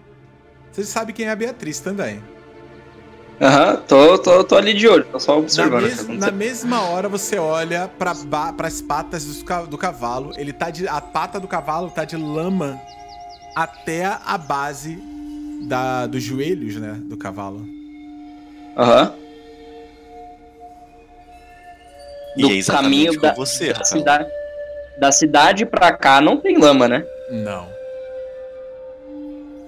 [0.71, 2.23] você sabe quem é a Beatriz também.
[3.41, 5.85] Aham, tô, tô, tô ali de olho, tô só Na, observando.
[5.85, 8.13] o que mes- tá na mesma hora você olha para
[8.67, 12.81] as patas ca- do cavalo, ele tá de a pata do cavalo tá de lama
[13.57, 14.97] até a base
[15.69, 17.65] da, dos joelhos, né, do cavalo.
[18.77, 19.15] Aham.
[22.37, 24.29] E Do é exatamente caminho da, você, da cidade,
[24.99, 27.05] da cidade pra cá não tem lama, né?
[27.31, 27.69] Não.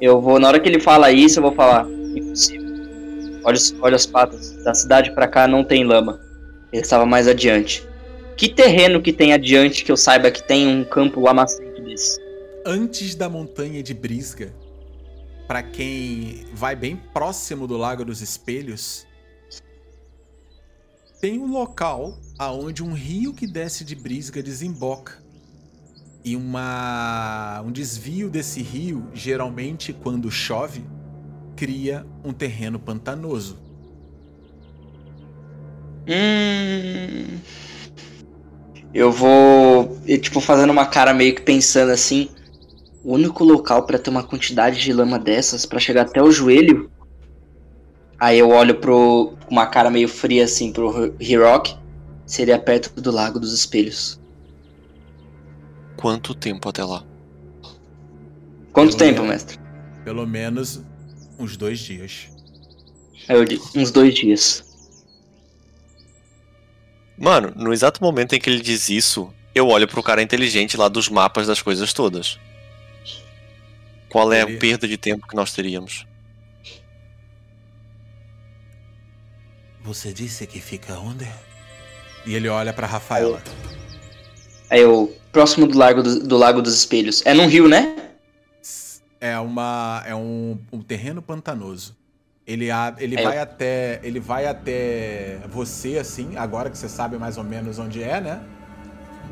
[0.00, 2.64] Eu vou, na hora que ele fala isso, eu vou falar, impossível.
[3.44, 4.52] Olha, os- olha as patas.
[4.64, 6.18] Da cidade pra cá não tem lama.
[6.72, 7.86] Ele estava mais adiante.
[8.36, 12.18] Que terreno que tem adiante que eu saiba que tem um campo lamacento desse?
[12.66, 14.48] Antes da montanha de Brisga,
[15.46, 19.06] pra quem vai bem próximo do Lago dos Espelhos,
[21.20, 25.22] tem um local aonde um rio que desce de Brisga desemboca.
[26.24, 30.84] E uma um desvio desse rio, geralmente quando chove,
[31.54, 33.58] cria um terreno pantanoso.
[36.08, 37.38] Hum.
[38.92, 42.28] Eu vou, tipo, fazendo uma cara meio que pensando assim.
[43.04, 46.90] O único local pra ter uma quantidade de lama dessas pra chegar até o joelho.
[48.18, 51.76] Aí eu olho pro com uma cara meio fria assim pro Hirok.
[52.24, 54.18] Seria perto do Lago dos Espelhos.
[55.96, 57.04] Quanto tempo até lá?
[58.72, 59.28] Quanto Pelo tempo, menos.
[59.34, 59.58] mestre?
[60.02, 60.82] Pelo menos
[61.38, 62.28] uns dois dias.
[63.28, 64.64] Aí eu digo, uns dois dias.
[67.18, 70.88] Mano, no exato momento em que ele diz isso, eu olho pro cara inteligente lá
[70.88, 72.38] dos mapas das coisas todas.
[74.14, 76.06] Qual é a perda de tempo que nós teríamos?
[79.82, 81.28] Você disse que fica onde?
[82.24, 83.42] E ele olha pra Rafaela.
[84.70, 87.26] Aí eu, próximo do Lago, do, do Lago dos Espelhos.
[87.26, 88.12] É num rio, né?
[89.20, 91.96] É uma é um, um terreno pantanoso.
[92.46, 97.36] Ele, ele É, vai até ele vai até você assim, agora que você sabe mais
[97.36, 98.44] ou menos onde é, né?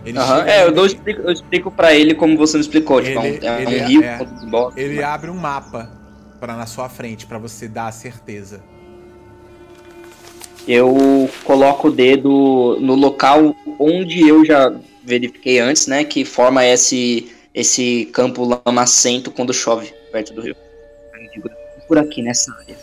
[0.04, 3.00] Ele chega É, eu, dou, explico, eu explico pra ele como você me explicou.
[3.02, 4.24] Tipo, é um- Ele- é um, ele- rio é.
[4.24, 4.80] desemboque.
[4.80, 5.90] ele abre um mapa
[6.40, 8.60] para na sua frente pra você dar a certeza.
[10.66, 14.72] Eu coloco o dedo no local onde eu já
[15.04, 16.04] verifiquei antes, né?
[16.04, 20.54] Que forma esse, esse campo lamacento quando chove perto do rio.
[21.34, 21.42] Eu
[21.88, 22.76] Por aqui, nessa área.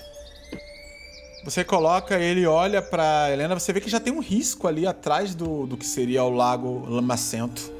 [1.43, 5.33] Você coloca, ele olha pra Helena, você vê que já tem um risco ali atrás
[5.33, 7.71] do, do que seria o lago Lamacento.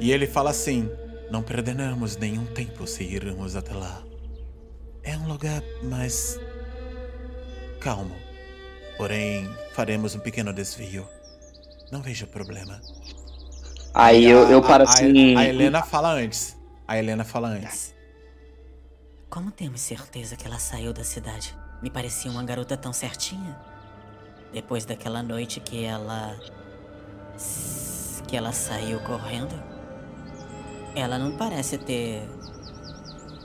[0.00, 0.90] E ele fala assim:
[1.30, 4.02] Não perderemos nenhum tempo se irmos até lá.
[5.02, 6.38] É um lugar mais
[7.80, 8.14] calmo.
[8.96, 11.06] Porém, faremos um pequeno desvio.
[11.92, 12.80] Não vejo problema.
[13.94, 15.36] Aí E eu, a- eu paro a- a- assim.
[15.36, 16.56] A Helena fala antes.
[16.86, 17.94] A Helena fala antes.
[19.30, 21.54] Como temos certeza que ela saiu da cidade?
[21.82, 23.56] Me parecia uma garota tão certinha.
[24.52, 26.36] Depois daquela noite que ela.
[28.26, 29.54] que ela saiu correndo.
[30.94, 32.22] Ela não parece ter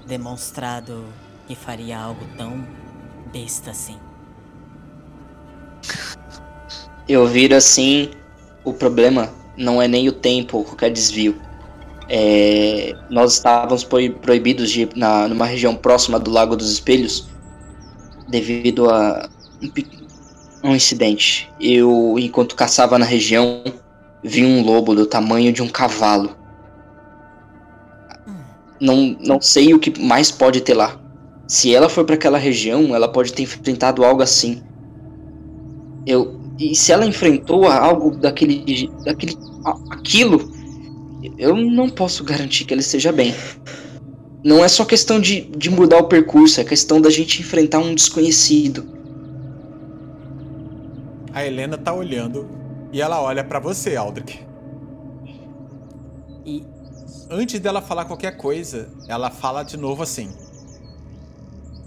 [0.07, 1.05] demonstrado
[1.47, 2.65] que faria algo tão
[3.31, 3.97] besta assim.
[7.07, 8.11] Eu viro assim,
[8.63, 11.41] o problema não é nem o tempo ou qualquer desvio.
[12.07, 17.30] É, nós estávamos proibidos de ir na, numa região próxima do Lago dos Espelhos
[18.31, 19.29] devido a
[20.63, 21.51] um, um incidente.
[21.59, 23.63] Eu, enquanto caçava na região,
[24.23, 26.35] vi um lobo do tamanho de um cavalo.
[28.79, 30.99] Não, não sei o que mais pode ter lá.
[31.47, 34.63] Se ela for para aquela região, ela pode ter enfrentado algo assim.
[36.07, 39.35] Eu e se ela enfrentou algo daquele daquele
[39.89, 40.51] aquilo,
[41.37, 43.33] eu não posso garantir que ela esteja bem.
[44.43, 47.93] Não é só questão de, de mudar o percurso, é questão da gente enfrentar um
[47.93, 48.87] desconhecido.
[51.33, 52.49] A Helena tá olhando
[52.91, 54.45] e ela olha para você, Aldrich.
[56.45, 56.65] E
[57.29, 60.29] antes dela falar qualquer coisa, ela fala de novo assim: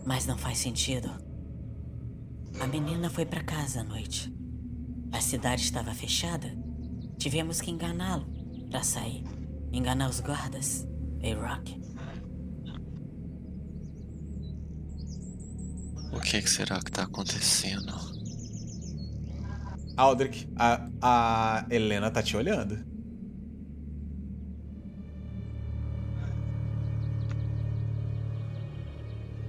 [0.07, 1.11] Mas não faz sentido.
[2.61, 4.33] A menina foi para casa à noite.
[5.13, 6.57] A cidade estava fechada.
[7.19, 8.27] Tivemos que enganá-lo
[8.71, 9.25] para sair.
[9.73, 10.87] Enganar os guardas.
[11.21, 11.81] Ei, Rock.
[16.15, 17.93] O que, que será que tá acontecendo?
[19.97, 22.79] Aldrich, a, a Helena tá te olhando.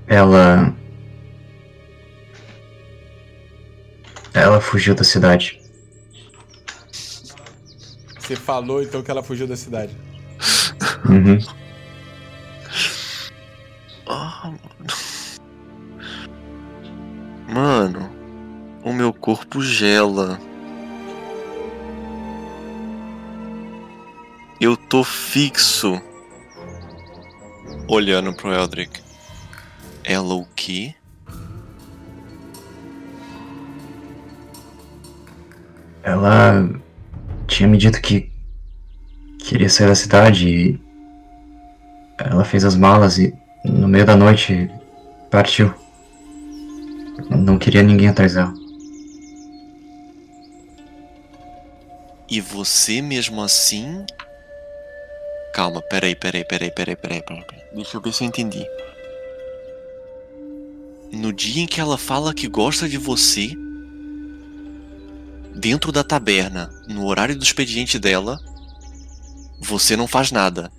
[0.08, 0.76] Ela.
[4.34, 5.62] Ela fugiu da cidade.
[8.20, 9.96] Você falou então que ela fugiu da cidade.
[11.08, 11.38] Uhum.
[14.08, 14.60] Oh, mano,
[18.84, 20.40] o meu corpo gela.
[24.62, 26.02] Eu tô fixo
[27.86, 29.02] olhando pro Eldrick.
[30.06, 30.96] Ela o quê?
[36.02, 36.70] Ela
[37.46, 38.32] tinha me dito que
[39.40, 40.80] queria sair da cidade e
[42.18, 43.34] ela fez as malas e
[43.66, 44.70] no meio da noite
[45.30, 45.85] partiu.
[47.30, 48.54] Não queria ninguém atrás dela.
[52.30, 54.06] E você mesmo assim?
[55.54, 57.44] Calma, peraí, peraí, peraí, peraí, peraí, peraí.
[57.74, 58.66] Deixa eu ver se eu entendi.
[61.12, 63.52] No dia em que ela fala que gosta de você,
[65.56, 68.40] dentro da taberna, no horário do expediente dela,
[69.60, 70.72] você não faz nada.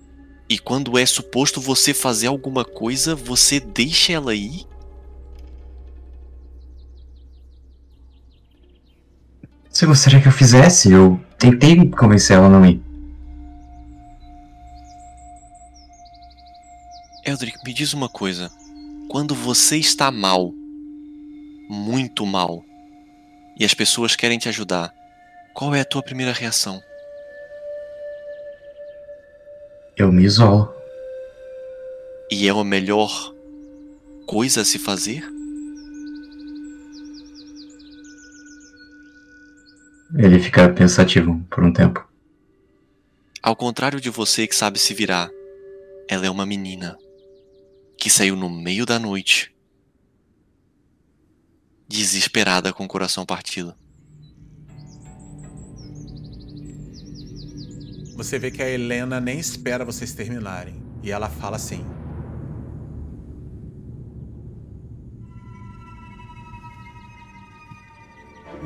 [0.49, 4.67] E quando é suposto você fazer alguma coisa, você deixa ela ir?
[9.77, 10.91] Você gostaria que eu fizesse?
[10.91, 12.81] Eu tentei convencer ela a não ir.
[17.23, 18.51] Eldrick, me diz uma coisa.
[19.11, 20.51] Quando você está mal,
[21.69, 22.65] muito mal,
[23.61, 24.95] e as pessoas querem te ajudar,
[25.53, 26.83] qual é a tua primeira reação?
[29.95, 30.73] Eu me isolo.
[32.31, 33.11] E é a melhor
[34.25, 35.36] coisa a se fazer?
[40.15, 42.07] Ele fica pensativo por um tempo.
[43.43, 45.31] Ao contrário de você que sabe se virar,
[46.09, 46.97] ela é uma menina
[47.99, 49.55] que saiu no meio da noite,
[51.89, 53.75] desesperada com o coração partido.
[58.17, 60.83] Você vê que a Helena nem espera vocês terminarem.
[61.03, 61.85] E ela fala assim: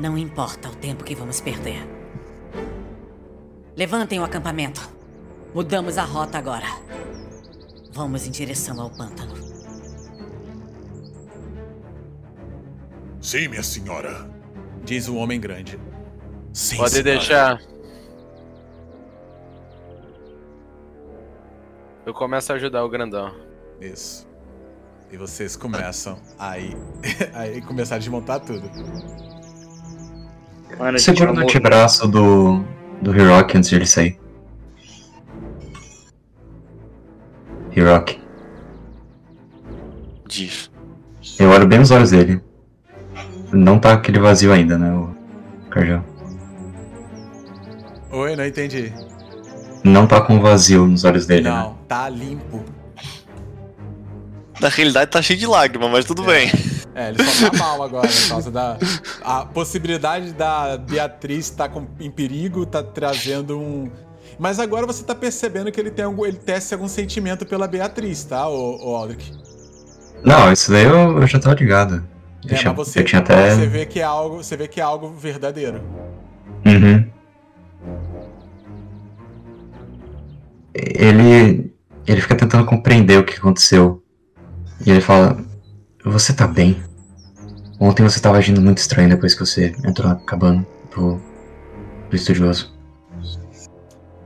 [0.01, 1.87] Não importa o tempo que vamos perder.
[3.77, 4.81] Levantem o acampamento.
[5.53, 6.65] Mudamos a rota agora.
[7.93, 9.35] Vamos em direção ao pântano.
[13.21, 14.27] Sim, minha senhora.
[14.83, 15.79] Diz o homem grande.
[16.51, 17.11] Sim, Pode senhora.
[17.11, 17.61] deixar.
[22.07, 23.35] Eu começo a ajudar o grandão.
[23.79, 24.27] Isso.
[25.11, 26.75] E vocês começam aí,
[27.35, 28.67] aí começar a desmontar tudo.
[30.77, 32.63] Mano, Segura no antebraço do,
[33.01, 34.19] do Hiroki antes de ele sair.
[37.75, 38.19] Hiroki.
[40.27, 40.71] Diz.
[41.39, 42.41] Eu olho bem nos olhos dele.
[43.51, 45.15] Não tá aquele vazio ainda, né, o
[45.69, 46.03] Carjão?
[48.11, 48.93] Oi, não entendi.
[49.83, 51.49] Não tá com vazio nos olhos dele, né?
[51.49, 52.63] Não, tá limpo.
[54.59, 56.51] Na realidade tá cheio de lágrimas, mas tudo bem.
[56.93, 58.77] É, ele só tá mal agora por causa da.
[59.23, 63.89] A possibilidade da Beatriz estar com- em perigo tá trazendo um.
[64.37, 68.23] Mas agora você tá percebendo que ele tem algum, ele tece algum sentimento pela Beatriz,
[68.23, 69.31] tá, o, o Aldrich?
[70.23, 72.03] Não, isso daí eu, eu já tava ligado.
[72.47, 73.55] Eu É, tinha- mas você, eu tinha até.
[73.55, 75.81] você vê que é algo, você vê que é algo verdadeiro.
[76.65, 77.05] Uhum.
[80.73, 81.71] Ele.
[82.07, 84.01] Ele fica tentando compreender o que aconteceu.
[84.85, 85.37] E ele fala:
[86.03, 86.83] Você tá bem?
[87.79, 91.21] Ontem você tava agindo muito estranho depois que você entrou na cabana do,
[92.09, 92.73] do estudioso.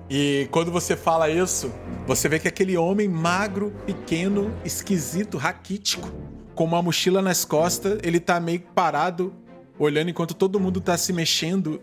[0.10, 1.72] E quando você fala isso,
[2.08, 6.10] você vê que aquele homem magro, pequeno, esquisito, raquítico,
[6.54, 9.34] com uma mochila nas costas, ele tá meio parado,
[9.78, 11.82] olhando enquanto todo mundo tá se mexendo.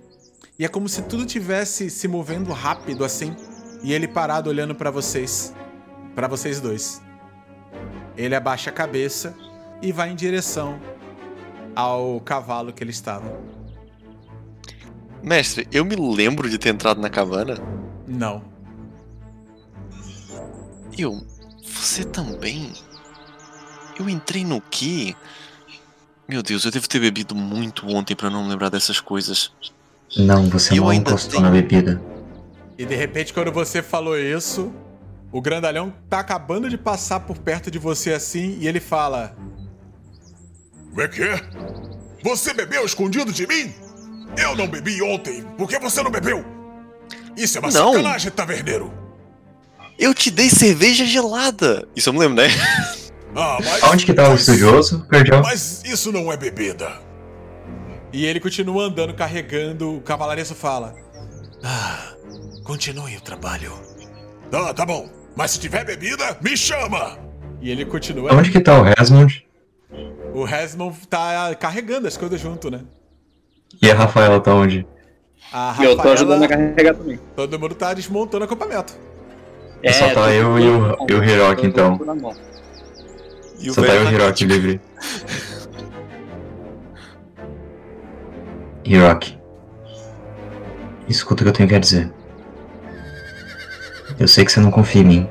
[0.59, 3.36] E é como se tudo tivesse se movendo rápido assim,
[3.82, 5.53] e ele parado olhando pra vocês,
[6.14, 7.01] Pra vocês dois.
[8.16, 9.34] Ele abaixa a cabeça
[9.82, 10.80] e vai em direção
[11.74, 13.38] ao cavalo que ele estava.
[15.22, 17.56] Mestre, eu me lembro de ter entrado na cabana.
[18.06, 18.42] Não.
[20.96, 21.24] Eu.
[21.64, 22.72] Você também?
[23.98, 25.14] Eu entrei no quê?
[26.28, 29.52] Meu Deus, eu devo ter bebido muito ontem pra não me lembrar dessas coisas.
[30.16, 32.00] Não, você Eu não ainda encostou tenho- na bebida.
[32.78, 34.72] E de repente, quando você falou isso,
[35.30, 39.36] o grandalhão tá acabando de passar por perto de você assim e ele fala:
[40.93, 41.40] Como é que é?
[42.22, 43.74] Você bebeu escondido de mim?
[44.38, 45.43] Eu não bebi ontem.
[45.57, 46.45] Por que você não bebeu?
[47.36, 47.93] Isso é uma Não.
[47.95, 48.93] sacanagem, taverneiro.
[49.99, 51.88] Eu te dei cerveja gelada!
[51.97, 52.49] Isso eu me lembro, né?
[53.34, 53.82] Ah, mas...
[53.84, 55.40] Onde que tava o estudioso, Cardial?
[55.43, 57.01] Mas isso não é bebida.
[58.12, 59.97] E ele continua andando, carregando.
[59.97, 60.95] O cavalareço fala:
[61.64, 62.12] Ah,
[62.62, 63.72] continue o trabalho.
[64.53, 65.09] Ah, tá bom.
[65.34, 67.18] Mas se tiver bebida, me chama!
[67.62, 68.34] E ele continua.
[68.34, 69.47] Onde que tá o Resmond?
[70.34, 72.80] O Resmond tá carregando as coisas junto, né?
[73.80, 74.86] E a Rafaela tá onde?
[75.53, 77.18] A E eu tô ajudando a Rafaela, carregar também.
[77.36, 78.95] todo mundo tá desmontando acampamento.
[79.93, 82.01] Só tá eu e o- e o Hiroki, tô- então.
[83.59, 84.53] E o Só tá eu e o Hiroki raquítico.
[84.53, 84.80] livre.
[88.84, 89.38] Hiroki.
[91.09, 92.12] Escuta o que eu tenho que dizer.
[94.18, 95.28] Eu sei que você não confia em mim.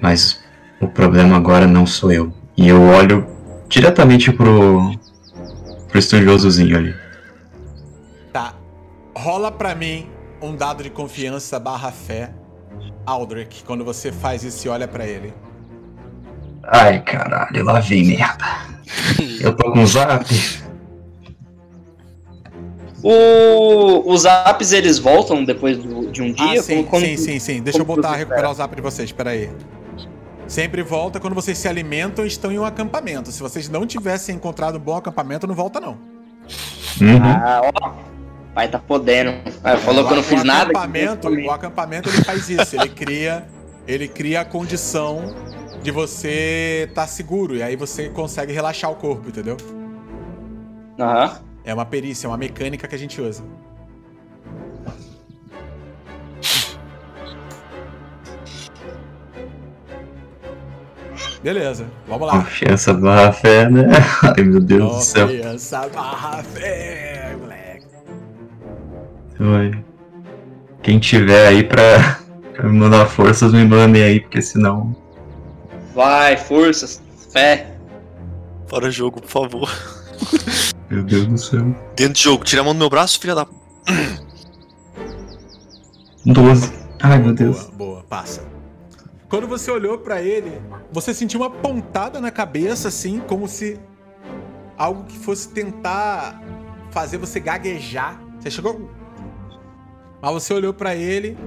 [0.00, 0.42] Mas
[0.80, 2.32] o problema agora não sou eu.
[2.56, 3.26] E eu olho
[3.68, 4.92] diretamente pro.
[5.88, 6.94] pro estudiosozinho ali.
[8.32, 8.54] Tá.
[9.16, 10.06] Rola pra mim
[10.40, 12.32] um dado de confiança barra fé,
[13.06, 15.32] Aldrich, quando você faz isso e olha pra ele.
[16.64, 18.44] Ai caralho, lá vem merda.
[19.40, 20.24] Eu tô com zap.
[23.02, 26.60] O, os apps eles voltam depois do- de um dia?
[26.60, 27.60] ah, sim, Como- sim, sim, sim.
[27.62, 29.50] Deixa eu como voltar a recuperar o zap de vocês, peraí.
[30.52, 33.32] Sempre volta quando vocês se alimentam e estão em um acampamento.
[33.32, 35.92] Se vocês não tivessem encontrado um bom acampamento, não volta não.
[37.00, 37.22] Uhum.
[37.22, 37.94] Ah, ó.
[38.54, 39.32] Pai tá podendo.
[39.64, 40.64] Ah, falou O- que eu não fiz o nada.
[40.64, 43.46] Acampamento, o acampamento ele faz isso, ele cria,
[43.88, 45.34] ele cria a condição
[45.82, 49.56] de você estar seguro e aí você consegue relaxar o corpo, entendeu?
[51.00, 51.32] Aham.
[51.64, 53.42] É uma perícia, é uma mecânica que a gente usa.
[61.42, 62.38] Beleza, vamos lá.
[62.38, 63.88] Confiança barra fé, né?
[64.22, 65.26] Ai meu Deus do céu.
[65.26, 67.86] Confiança barra fé, moleque.
[69.40, 69.84] Oi.
[70.82, 72.20] Quem tiver aí pra,
[72.54, 74.94] pra me mandar forças, me mandem aí, porque senão.
[75.94, 77.74] Vai, forças, fé.
[78.68, 79.70] Para o jogo, por favor.
[80.88, 81.76] Meu Deus do céu.
[81.96, 83.46] Dentro de jogo, tira a mão do meu braço, filha da.
[86.24, 86.72] 12.
[87.02, 87.64] Ai meu Deus.
[87.64, 88.51] Boa, boa, passa.
[89.32, 90.60] Quando você olhou pra ele,
[90.90, 93.80] você sentiu uma pontada na cabeça, assim, como se
[94.76, 96.38] algo que fosse tentar
[96.90, 98.20] fazer você gaguejar.
[98.38, 98.90] Você chegou.
[100.20, 101.38] Mas você olhou pra ele,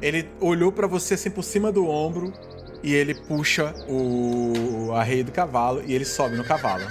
[0.00, 2.32] ele olhou pra você assim por cima do ombro
[2.82, 6.86] e ele puxa o a rei do cavalo e ele sobe no cavalo.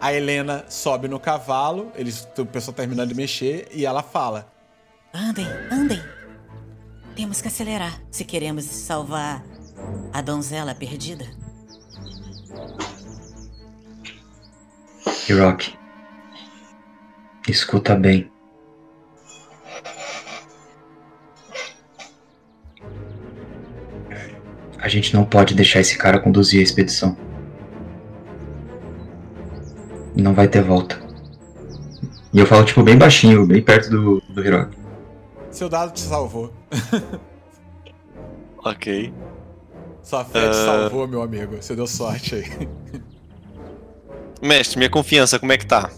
[0.00, 4.51] A Helena sobe no cavalo, eles, o pessoal terminando de mexer e ela fala:
[5.14, 6.02] Andem, andem.
[7.14, 9.44] Temos que acelerar se queremos salvar
[10.10, 11.26] a donzela perdida.
[15.28, 15.78] Hiroki.
[17.46, 18.32] Escuta bem.
[24.78, 27.14] A gente não pode deixar esse cara conduzir a expedição.
[30.16, 30.98] Não vai ter volta.
[32.32, 34.81] E eu falo, tipo, bem baixinho, bem perto do, do Hiroki.
[35.52, 36.52] Seu dado te salvou.
[38.64, 39.12] Ok.
[40.04, 41.56] Sua fé te salvou, meu amigo.
[41.56, 42.68] Você deu sorte aí.
[44.40, 45.90] Mestre, minha confiança, como é que tá?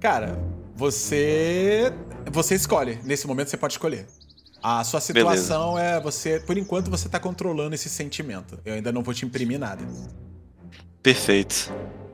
[0.00, 0.38] Cara,
[0.76, 1.92] Você.
[2.30, 3.00] Você escolhe.
[3.02, 4.06] Nesse momento você pode escolher.
[4.62, 5.96] A sua situação Beleza.
[5.96, 6.38] é você.
[6.38, 8.58] Por enquanto você tá controlando esse sentimento.
[8.64, 9.84] Eu ainda não vou te imprimir nada.
[11.02, 11.72] Perfeito.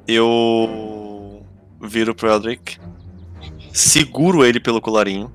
[0.09, 1.45] Eu
[1.79, 2.79] viro pro Eldrick.
[3.71, 5.31] Seguro ele pelo colarinho.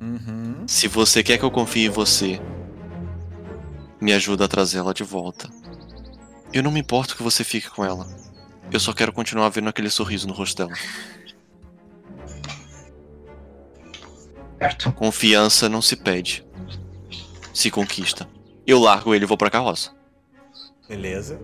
[0.00, 0.66] Uhum.
[0.66, 2.40] Se você quer que eu confie em você,
[4.00, 5.48] me ajuda a trazê-la de volta.
[6.52, 8.08] Eu não me importo que você fique com ela.
[8.72, 10.78] Eu só quero continuar vendo aquele sorriso no rosto dela.
[14.58, 14.92] Certo.
[14.92, 16.46] Confiança não se pede.
[17.52, 18.28] Se conquista.
[18.66, 19.92] Eu largo ele e vou pra carroça.
[20.88, 21.40] Beleza.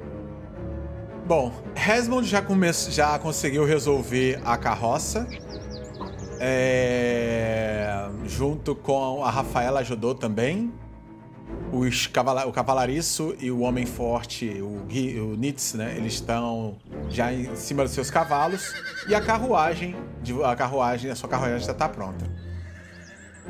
[1.27, 2.73] Bom, Resmond já, come...
[2.73, 5.27] já conseguiu resolver a carroça.
[6.41, 8.09] É...
[8.27, 10.73] Junto com a Rafaela ajudou também.
[11.73, 12.47] Os cavala...
[12.47, 15.19] O Cavalariço e o Homem Forte, o, Gui...
[15.21, 15.95] o Nitz, né?
[15.97, 16.77] Eles estão
[17.09, 18.75] já em cima dos seus cavalos.
[19.09, 19.97] E a carruagem,
[20.45, 22.27] a carruagem, a sua carruagem já está pronta.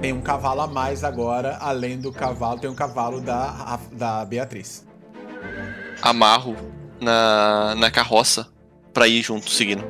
[0.00, 4.86] Tem um cavalo a mais agora, além do cavalo, tem um cavalo da, da Beatriz.
[6.02, 6.54] Amarro
[7.00, 8.46] na, na carroça
[8.92, 9.84] pra ir junto, seguindo.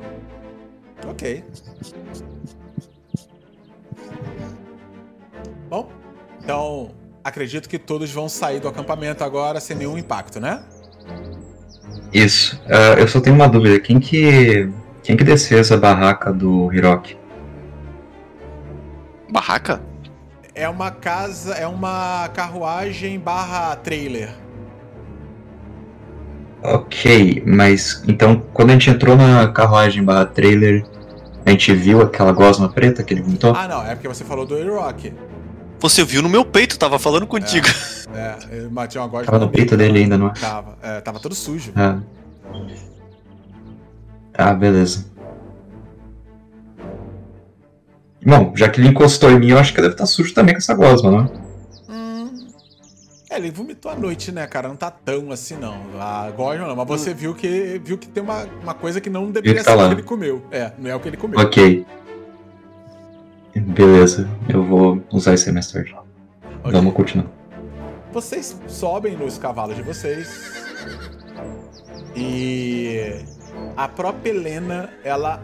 [1.08, 1.44] Ok.
[5.68, 5.88] Bom,
[6.42, 6.90] então
[7.24, 10.62] acredito que todos vão sair do acampamento agora sem nenhum impacto, né?
[12.12, 12.60] Isso.
[12.66, 13.80] Uh, eu só tenho uma dúvida.
[13.80, 14.70] Quem que
[15.02, 17.16] quem que desceu essa barraca do Hiroki?
[19.30, 19.82] Barraca?
[20.54, 24.30] É uma casa, é uma carruagem barra trailer.
[26.62, 30.84] Ok, mas então quando a gente entrou na carruagem barra trailer,
[31.44, 33.54] a gente viu aquela gosma preta que ele comentou?
[33.54, 35.12] Ah não, é porque você falou do Rock.
[35.80, 37.66] Você viu no meu peito, tava falando contigo.
[38.14, 39.24] É, é eu uma gosma.
[39.24, 40.32] Tava no peito dele ainda, não é?
[40.32, 41.72] Tava, é, tava todo sujo.
[41.76, 41.98] Ah.
[44.34, 45.04] ah, beleza.
[48.24, 50.54] Bom, já que ele encostou em mim, eu acho que deve estar tá sujo também
[50.54, 51.92] com essa gosma, não é?
[51.92, 52.48] Hum.
[53.30, 54.68] É, ele vomitou à noite, né, cara?
[54.68, 55.76] Não tá tão assim, não.
[56.00, 59.30] A gosma não, mas você viu que viu que tem uma, uma coisa que não
[59.30, 60.42] deveria tá ser o que ele comeu.
[60.50, 61.38] É, não é o que ele comeu.
[61.38, 61.86] Ok.
[63.60, 65.96] Beleza, eu vou usar mais tarde.
[66.60, 66.72] Okay.
[66.72, 67.26] Vamos continuar.
[68.12, 70.66] Vocês sobem nos cavalos de vocês.
[72.14, 73.24] E
[73.76, 75.42] a própria Helena, ela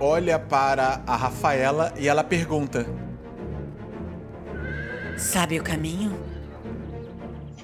[0.00, 2.86] olha para a Rafaela e ela pergunta:
[5.16, 6.18] Sabe o caminho?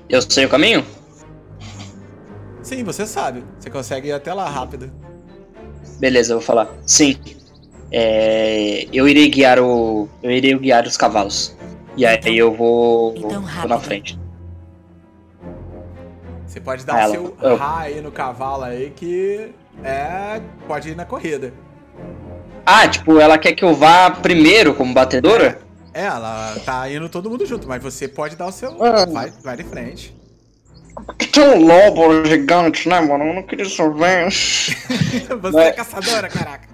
[0.09, 0.85] Eu sei o caminho?
[2.63, 3.45] Sim, você sabe.
[3.59, 4.93] Você consegue ir até lá rápido.
[5.99, 6.69] Beleza, eu vou falar.
[6.87, 7.17] Sim.
[7.93, 10.09] É, eu irei guiar o.
[10.23, 11.55] Eu irei guiar os cavalos.
[11.95, 14.19] E aí então, eu vou, então, vou na frente.
[16.47, 17.57] Você pode dar o seu eu...
[17.57, 19.53] ra aí no cavalo aí que
[19.85, 20.41] é.
[20.67, 21.53] Pode ir na corrida.
[22.65, 25.61] Ah, tipo, ela quer que eu vá primeiro como batedora?
[25.93, 28.83] É, ela tá indo todo mundo junto, mas você pode dar o seu.
[28.83, 29.05] Ah.
[29.05, 30.17] Vai, vai de frente.
[31.31, 33.25] Tem um lobo gigante, né, mano?
[33.25, 34.31] Eu não queria saber.
[34.31, 35.55] você mas...
[35.57, 36.72] é caçadora, caraca.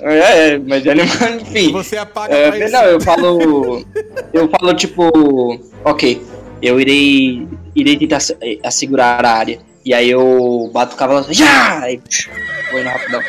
[0.00, 1.02] É, é, mas ele,
[1.40, 1.72] enfim.
[1.72, 3.84] Você apaga é, Não, eu falo.
[4.32, 5.60] Eu falo tipo.
[5.84, 6.22] Ok,
[6.62, 7.46] eu irei.
[7.74, 8.18] Irei tentar
[8.64, 9.58] assegurar a área.
[9.84, 11.26] E aí eu bato o cavalo.
[11.32, 11.90] Já!
[11.90, 12.00] E
[12.70, 13.22] vou indo rapidão.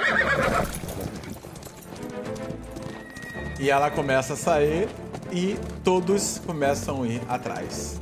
[3.59, 4.87] E ela começa a sair
[5.31, 7.99] e todos começam a ir atrás.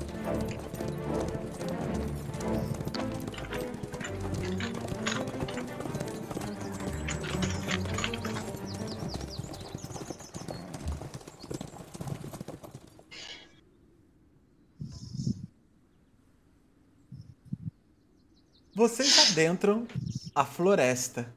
[18.76, 19.88] Vocês adentram
[20.36, 21.34] a floresta.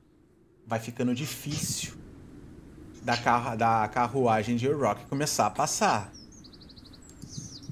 [0.67, 1.95] Vai ficando difícil
[3.05, 6.13] da, carro, da carruagem de Rock começar a passar.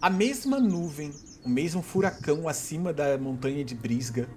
[0.00, 1.12] A mesma nuvem,
[1.44, 4.28] o mesmo furacão acima da montanha de Brisga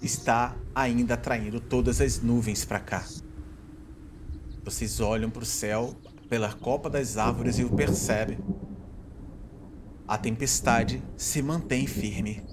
[0.00, 3.04] está ainda atraindo todas as nuvens para cá.
[4.62, 5.96] Vocês olham para o céu
[6.28, 8.38] pela copa das árvores e o percebem.
[10.06, 12.49] A tempestade se mantém firme.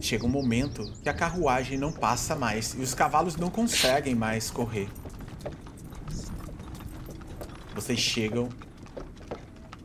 [0.00, 4.50] Chega um momento que a carruagem não passa mais e os cavalos não conseguem mais
[4.50, 4.88] correr.
[7.74, 8.48] Vocês chegam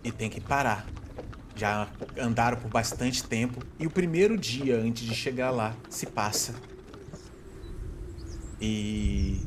[0.04, 0.86] e tem que parar.
[1.56, 1.88] Já
[2.18, 6.54] andaram por bastante tempo e o primeiro dia antes de chegar lá se passa.
[8.62, 9.42] E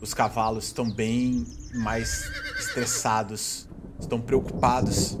[0.00, 1.44] os cavalos estão bem
[1.74, 3.68] mais estressados,
[3.98, 5.18] estão preocupados,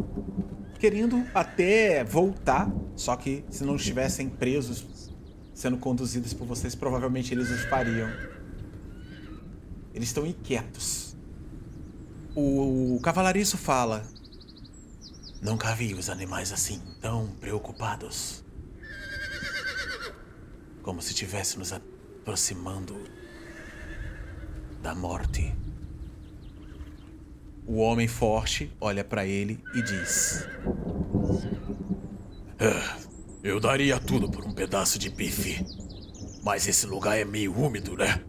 [0.78, 5.10] querendo até voltar, só que se não estivessem presos,
[5.54, 8.08] sendo conduzidos por vocês, provavelmente eles os fariam.
[9.94, 11.16] Eles estão inquietos.
[12.34, 14.06] O cavalariço fala:
[15.40, 18.44] Nunca vi os animais assim, tão preocupados.
[20.82, 22.94] Como se estivesse nos aproximando
[24.82, 25.54] da morte.
[27.66, 30.46] O homem forte olha para ele e diz:
[32.58, 33.06] é,
[33.42, 35.64] Eu daria tudo por um pedaço de bife.
[36.44, 38.22] Mas esse lugar é meio úmido, né?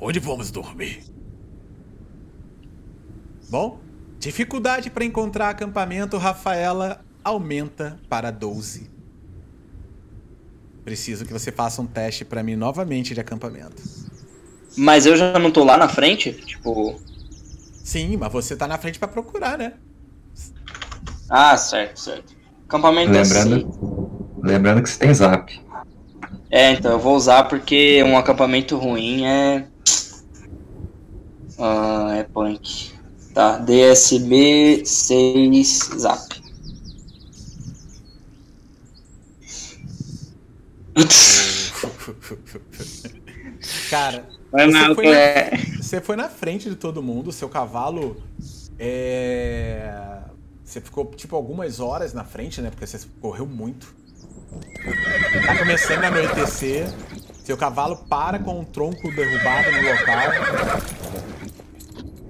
[0.00, 1.04] Onde vamos dormir?
[3.48, 3.78] Bom,
[4.18, 8.90] dificuldade para encontrar acampamento, Rafaela aumenta para 12.
[10.84, 13.80] Preciso que você faça um teste para mim novamente de acampamento.
[14.76, 16.32] Mas eu já não tô lá na frente?
[16.32, 17.00] Tipo.
[17.82, 19.74] Sim, mas você tá na frente para procurar, né?
[21.28, 22.36] Ah, certo, certo.
[22.66, 23.66] Acampamento lembrando, assim.
[24.42, 25.60] lembrando que você tem zap.
[26.50, 29.66] É, então eu vou usar porque um acampamento ruim é.
[31.58, 32.92] Ah, é punk.
[33.34, 36.42] Tá, DSB 6 zap.
[43.90, 45.56] Cara, Vai você, foi na, é.
[45.80, 48.22] você foi na frente de todo mundo, seu cavalo
[48.78, 50.20] é.
[50.62, 52.70] Você ficou tipo algumas horas na frente, né?
[52.70, 53.94] Porque você correu muito.
[55.46, 56.86] Tá começando a anoitecer.
[57.44, 60.82] Seu cavalo para com o tronco derrubado no local.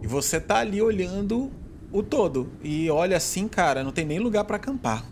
[0.03, 1.53] E você tá ali olhando
[1.93, 2.51] o todo.
[2.63, 5.05] E olha assim, cara, não tem nem lugar para acampar.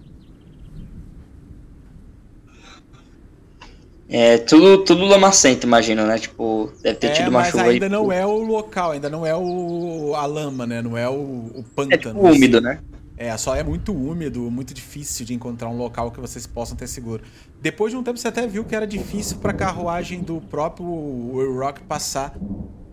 [4.13, 6.19] É tudo, tudo lamacento, imagino, né?
[6.19, 7.93] Tipo, deve ter é, tido uma mas chuva ainda aí.
[7.93, 10.83] não é o local, ainda não é o a lama, né?
[10.83, 11.95] Não é o, o pântano.
[11.95, 12.81] É tipo úmido, né?
[13.17, 16.89] É, só é muito úmido, muito difícil de encontrar um local que vocês possam ter
[16.89, 17.23] seguro.
[17.63, 20.87] Depois de um tempo você até viu que era difícil para a carruagem do próprio
[20.87, 22.35] Will Rock passar.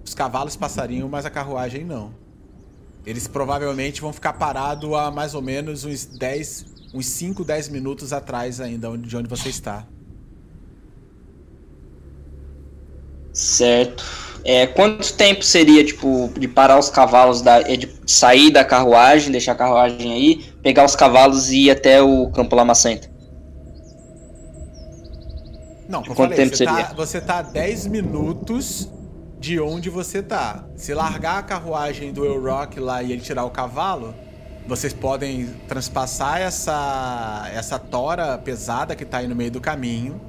[0.05, 2.11] Os cavalos passariam, mas a carruagem não.
[3.07, 8.13] Eles provavelmente vão ficar parados a mais ou menos uns 10, uns 5, 10 minutos
[8.13, 9.87] atrás ainda de onde você está.
[13.37, 14.03] Certo.
[14.43, 19.31] É, quanto tempo seria, tipo, de parar os cavalos, da, é, de sair da carruagem,
[19.31, 23.07] deixar a carruagem aí, pegar os cavalos e ir até o campo lamacento?
[25.87, 26.85] Não, eu Quanto falei, tempo você, seria?
[26.85, 28.89] tá, você tá a 10 minutos
[29.39, 30.65] de onde você tá.
[30.75, 34.15] Se largar a carruagem do El Rock lá e ele tirar o cavalo,
[34.65, 40.19] vocês podem transpassar essa, essa tora pesada que tá aí no meio do caminho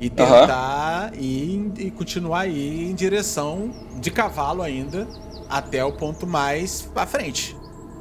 [0.00, 5.06] e tentar ir e continuar aí em direção de cavalo ainda
[5.48, 7.56] até o ponto mais à frente.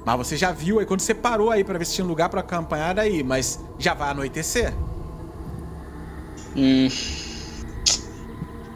[0.05, 2.41] Mas você já viu aí quando você parou aí pra ver se tinha lugar pra
[2.41, 4.73] acompanhar aí, mas já vai anoitecer?
[6.55, 6.89] Hum.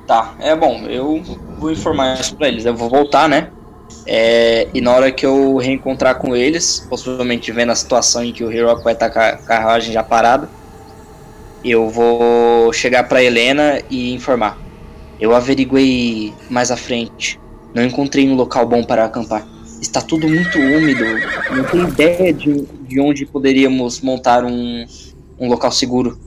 [0.06, 1.22] Tá, é bom, eu
[1.60, 2.66] vou informar isso pra eles.
[2.66, 3.52] Eu vou voltar, né?
[4.06, 8.42] É, e na hora que eu reencontrar com eles, possivelmente vendo a situação em que
[8.42, 10.50] o Hero vai estar com a carruagem já parada,
[11.70, 14.58] eu vou chegar pra Helena e informar.
[15.20, 17.40] Eu averiguei mais à frente.
[17.74, 19.48] Não encontrei um local bom para acampar.
[19.82, 21.04] Está tudo muito úmido.
[21.56, 24.86] Não tenho ideia de, de onde poderíamos montar um,
[25.40, 26.18] um local seguro.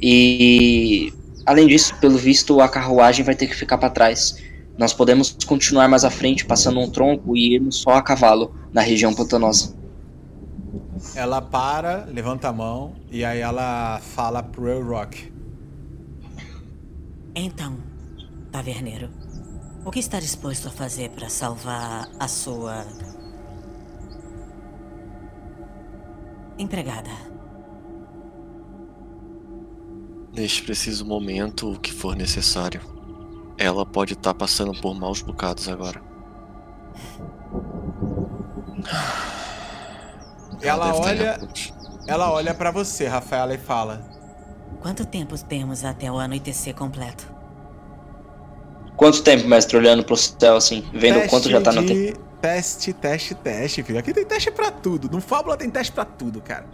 [0.00, 1.12] E
[1.44, 4.36] além disso, pelo visto, a carruagem vai ter que ficar para trás.
[4.76, 8.80] Nós podemos continuar mais à frente, passando um tronco e irmos só a cavalo na
[8.80, 9.77] região pantanosa.
[11.14, 15.32] Ela para, levanta a mão e aí ela fala pro El Rock.
[17.34, 17.76] Então,
[18.50, 19.10] taverneiro,
[19.84, 22.84] o que está disposto a fazer para salvar a sua.
[26.58, 27.10] empregada?
[30.32, 32.80] Neste preciso momento, o que for necessário.
[33.56, 36.02] Ela pode estar passando por maus bocados agora.
[40.62, 41.38] Ela em olha-.
[42.06, 44.00] Ela olha pra você, Rafaela, e fala:
[44.80, 47.26] Quanto tempo temos até o anoitecer completo?
[48.96, 52.18] Quanto tempo, mestre, olhando pro céu assim, vendo teste quanto já tá no tempo?
[52.40, 53.98] Teste, teste, teste, filho.
[53.98, 55.08] Aqui tem teste pra tudo.
[55.10, 56.64] No Fábula tem teste pra tudo, cara.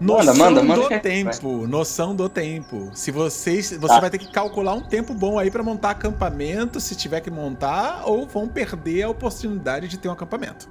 [0.00, 1.66] Manda, Noção manda, manda do é- tempo.
[1.66, 2.90] Noção do tempo.
[2.94, 3.70] Se vocês.
[3.70, 4.00] Você Tá.
[4.00, 8.02] vai ter que calcular um tempo bom aí pra montar acampamento, se tiver que montar,
[8.06, 10.68] ou vão perder a oportunidade de ter um acampamento.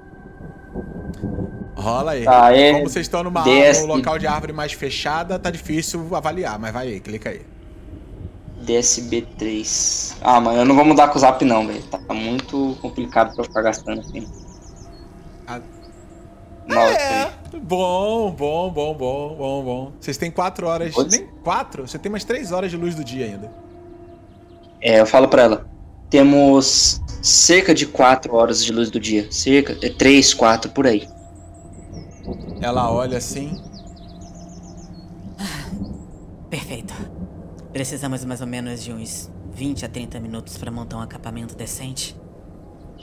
[1.78, 2.24] Rola aí.
[2.24, 6.58] Tá, é Como vocês estão numa num local de árvore mais fechada, tá difícil avaliar,
[6.58, 7.42] mas vai aí, clica aí.
[8.66, 10.16] DSB3.
[10.22, 11.82] Ah, mano, eu não vou mudar com o zap não, velho.
[11.84, 14.28] Tá muito complicado pra eu ficar gastando assim.
[15.48, 15.62] Ah.
[16.68, 19.92] Nossa, É, bom, bom, bom, bom, bom, bom.
[20.02, 20.94] Vocês têm quatro horas.
[21.10, 21.88] Nem quatro?
[21.88, 23.52] Você tem mais três horas de luz do dia ainda.
[24.82, 25.68] É, eu falo pra ela.
[26.10, 29.28] Temos cerca de 4 horas de luz do dia.
[29.32, 31.08] Cerca, é 3, 4 por aí.
[32.62, 33.62] Ela olha assim.
[36.50, 36.94] Perfeito.
[37.72, 42.16] Precisamos mais ou menos de uns 20 a 30 minutos para montar um acampamento decente.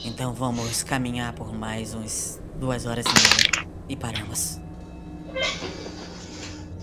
[0.05, 3.13] Então vamos caminhar por mais uns duas horas e
[3.59, 4.59] meia e paramos.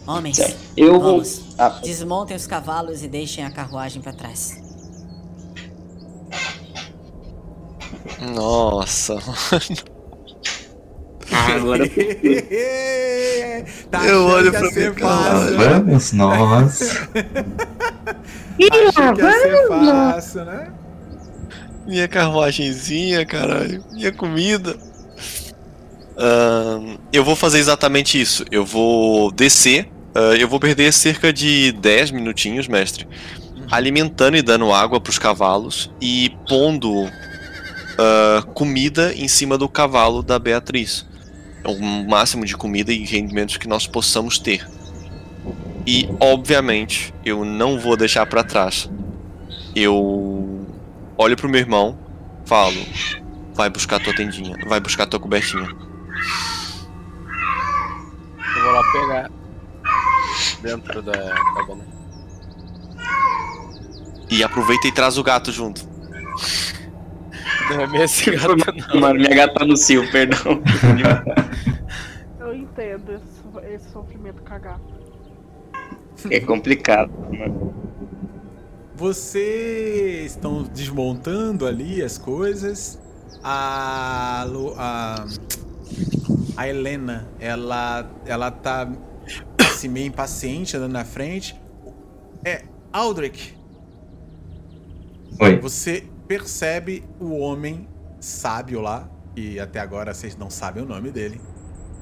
[0.07, 0.57] Homens, Certo.
[0.75, 1.01] Eu vou.
[1.13, 1.41] vamos.
[1.57, 4.59] Ah, Desmontem os cavalos e deixem a carruagem para trás.
[8.33, 9.15] Nossa,
[11.49, 11.89] agora.
[13.89, 15.23] tá Eu olho pra ser minha cara.
[15.23, 15.67] fácil, né?
[15.69, 16.79] Vamos nós.
[18.59, 20.71] Ia ser fácil, né?
[21.85, 24.77] minha carruagenzinha, caralho, minha comida.
[26.17, 28.45] Ahn, eu vou fazer exatamente isso.
[28.51, 29.89] Eu vou descer.
[30.15, 33.07] ah, eu vou perder cerca de 10 minutinhos, mestre,
[33.69, 37.09] alimentando e dando água pros cavalos e pondo
[37.97, 41.05] ah, comida em cima do cavalo da Beatriz.
[41.65, 44.67] O máximo de comida e rendimentos que nós possamos ter.
[45.85, 48.89] E, obviamente, eu não vou deixar pra trás.
[49.75, 50.65] Eu
[51.17, 51.97] olho pro meu irmão,
[52.45, 52.77] falo:
[53.53, 55.67] vai buscar tua tendinha, vai buscar tua cobertinha.
[58.55, 59.31] Eu vou lá pegar.
[60.61, 61.85] Dentro da cabana.
[64.29, 65.87] E aproveita e traz o gato junto.
[67.69, 68.55] Não é minha cigarra,
[68.93, 68.99] não.
[69.01, 70.61] Mano, minha gata tá no cio, perdão.
[72.39, 74.79] Eu entendo esse, esse sofrimento cagar.
[76.29, 77.73] É complicado, mano.
[78.95, 82.99] Vocês estão desmontando ali as coisas.
[83.43, 85.25] A, Lu- a,
[86.57, 88.91] a Helena, ela, ela tá
[89.59, 91.59] assim, meio impaciente andando na frente.
[92.45, 93.57] É, Aldrich,
[95.39, 95.57] Oi.
[95.59, 97.85] você percebe o homem
[98.21, 101.41] sábio lá, e até agora vocês não sabem o nome dele.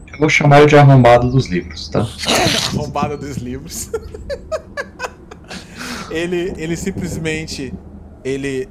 [0.05, 2.05] Eu vou chamar ele de arrombado dos livros, tá?
[2.71, 3.89] arrombada dos livros.
[6.11, 7.73] ele, ele simplesmente
[8.23, 8.69] ele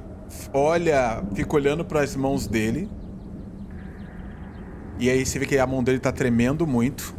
[0.53, 2.89] olha, fica olhando para as mãos dele.
[4.97, 7.13] E aí você vê que a mão dele tá tremendo muito.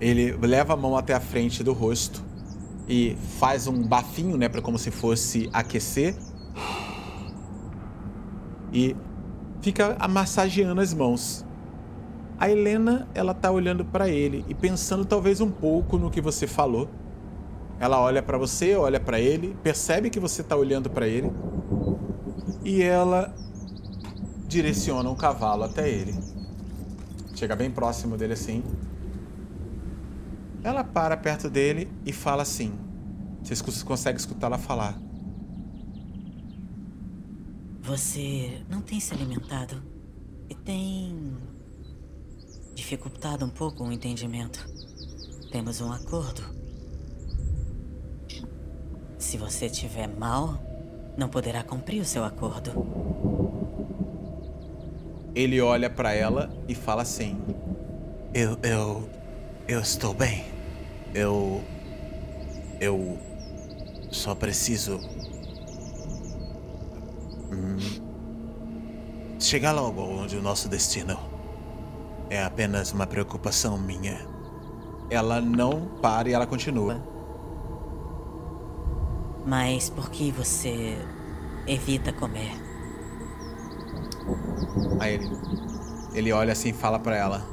[0.00, 2.24] Ele leva a mão até a frente do rosto
[2.88, 6.16] e faz um bafinho, né, para como se fosse aquecer.
[8.72, 8.96] E
[9.60, 11.44] fica massageando as mãos.
[12.38, 16.46] A Helena, ela tá olhando pra ele e pensando talvez um pouco no que você
[16.46, 16.88] falou.
[17.78, 21.30] Ela olha pra você, olha pra ele, percebe que você tá olhando pra ele
[22.64, 23.34] e ela
[24.48, 26.14] direciona um cavalo até ele.
[27.34, 28.62] Chega bem próximo dele assim.
[30.62, 32.72] Ela para perto dele e fala assim.
[33.42, 34.96] Vocês cons- conseguem escutar ela falar.
[37.82, 39.82] Você não tem se alimentado
[40.48, 41.36] e tem
[42.76, 44.64] dificultado um pouco o entendimento.
[45.50, 46.44] Temos um acordo.
[49.18, 50.62] Se você tiver mal,
[51.16, 52.70] não poderá cumprir o seu acordo.
[55.34, 57.36] Ele olha pra ela e fala assim:
[58.32, 59.10] Eu, eu.
[59.66, 60.44] Eu estou bem.
[61.12, 61.60] Eu.
[62.80, 63.18] Eu.
[64.12, 65.00] Só preciso.
[67.52, 68.02] Hum,
[69.38, 71.18] chegar logo onde o nosso destino.
[72.30, 74.28] É apenas uma preocupação minha.
[75.10, 77.06] Ela não para e ela continua.
[79.44, 81.08] Mas por que você
[81.66, 82.64] evita comer?
[84.98, 85.42] Aí ele,
[86.14, 87.50] ele olha assim e fala pra ela: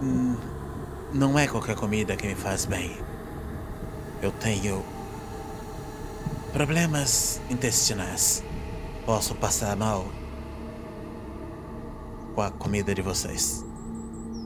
[0.00, 0.36] Hum,
[1.12, 3.06] Não é qualquer comida que me faz bem.
[4.20, 4.93] Eu tenho.
[6.54, 8.44] Problemas intestinais.
[9.04, 10.06] Posso passar mal
[12.32, 13.64] com a comida de vocês.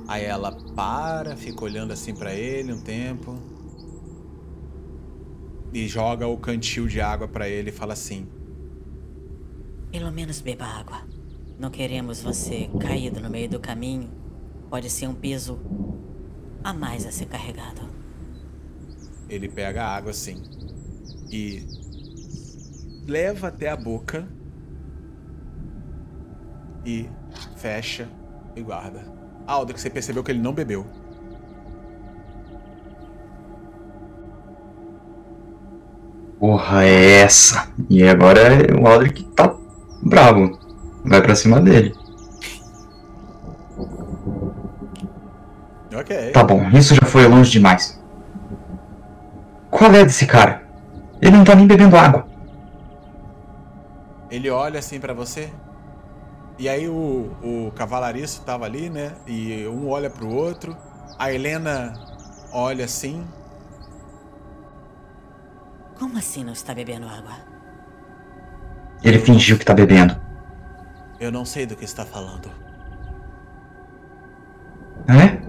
[0.08, 3.38] Aí ela para, fica olhando assim pra ele um tempo.
[5.70, 8.26] E joga o cantil de água pra ele e fala assim:
[9.92, 11.02] Pelo menos beba água.
[11.58, 14.10] Não queremos você caído no meio do caminho.
[14.70, 15.60] Pode ser um peso
[16.64, 17.82] a mais a ser carregado.
[19.28, 20.42] Ele pega a água assim
[21.30, 21.87] e
[23.08, 24.26] leva até a boca
[26.84, 27.08] e
[27.56, 28.06] fecha
[28.54, 29.06] e guarda.
[29.46, 30.86] Aldo, que você percebeu que ele não bebeu.
[36.38, 37.72] Porra, é essa?
[37.88, 39.56] E agora é o Aldrich tá
[40.02, 40.58] bravo.
[41.04, 41.94] Vai pra cima dele.
[45.96, 46.30] Ok.
[46.32, 47.98] Tá bom, isso já foi longe demais.
[49.70, 50.62] Qual é desse cara?
[51.20, 52.27] Ele não tá nem bebendo água.
[54.30, 55.50] Ele olha assim para você.
[56.58, 59.12] E aí o, o cavalariço tava ali, né?
[59.26, 60.76] E um olha pro outro.
[61.18, 61.94] A Helena
[62.52, 63.24] olha assim.
[65.98, 67.32] Como assim não está bebendo água?
[69.02, 70.16] Ele fingiu que tá bebendo.
[71.20, 72.50] Eu não sei do que está falando.
[75.08, 75.40] É?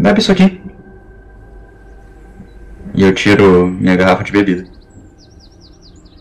[0.00, 0.62] Bebe isso aqui.
[2.94, 4.64] E eu tiro minha garrafa de bebida.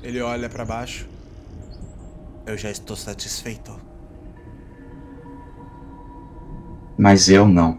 [0.02, 1.08] Ele olha para baixo.
[2.48, 3.78] Eu já estou satisfeito.
[6.98, 7.78] Mas eu não.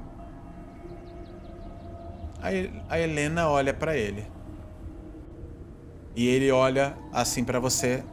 [2.89, 4.27] A, Helena olha para ele.
[6.15, 8.05] E ele olha assim para você.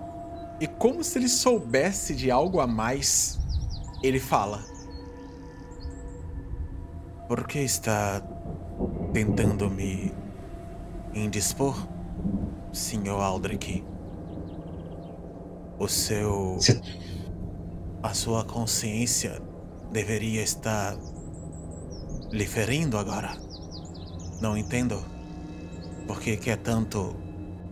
[0.61, 3.37] E como se ele soubesse de algo a mais,
[4.01, 4.63] ele fala:
[7.27, 8.21] Por que está
[9.11, 10.13] tentando me
[11.13, 11.85] indispor,
[12.71, 13.09] Sr.
[13.09, 13.83] Aldrich?
[15.77, 16.57] O seu.
[18.01, 19.41] A sua consciência
[19.91, 20.95] deveria estar
[22.31, 23.31] lhe ferindo agora.
[24.41, 25.03] Não entendo.
[26.07, 27.15] Por que quer tanto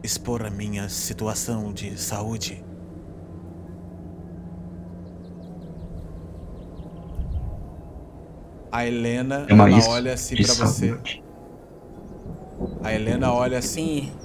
[0.02, 2.64] expor a minha situação de saúde?
[8.72, 10.98] A Helena É ela olha assim pra você.
[12.84, 14.12] A Helena olha assim.
[14.12, 14.24] Sim.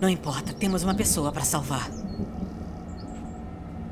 [0.00, 1.90] Não importa, temos uma pessoa para salvar.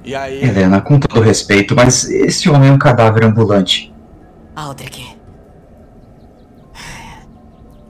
[0.08, 3.94] E aí Helena, com todo respeito, mas esse homem é um cadáver ambulante.
[4.56, 5.18] Aldrich.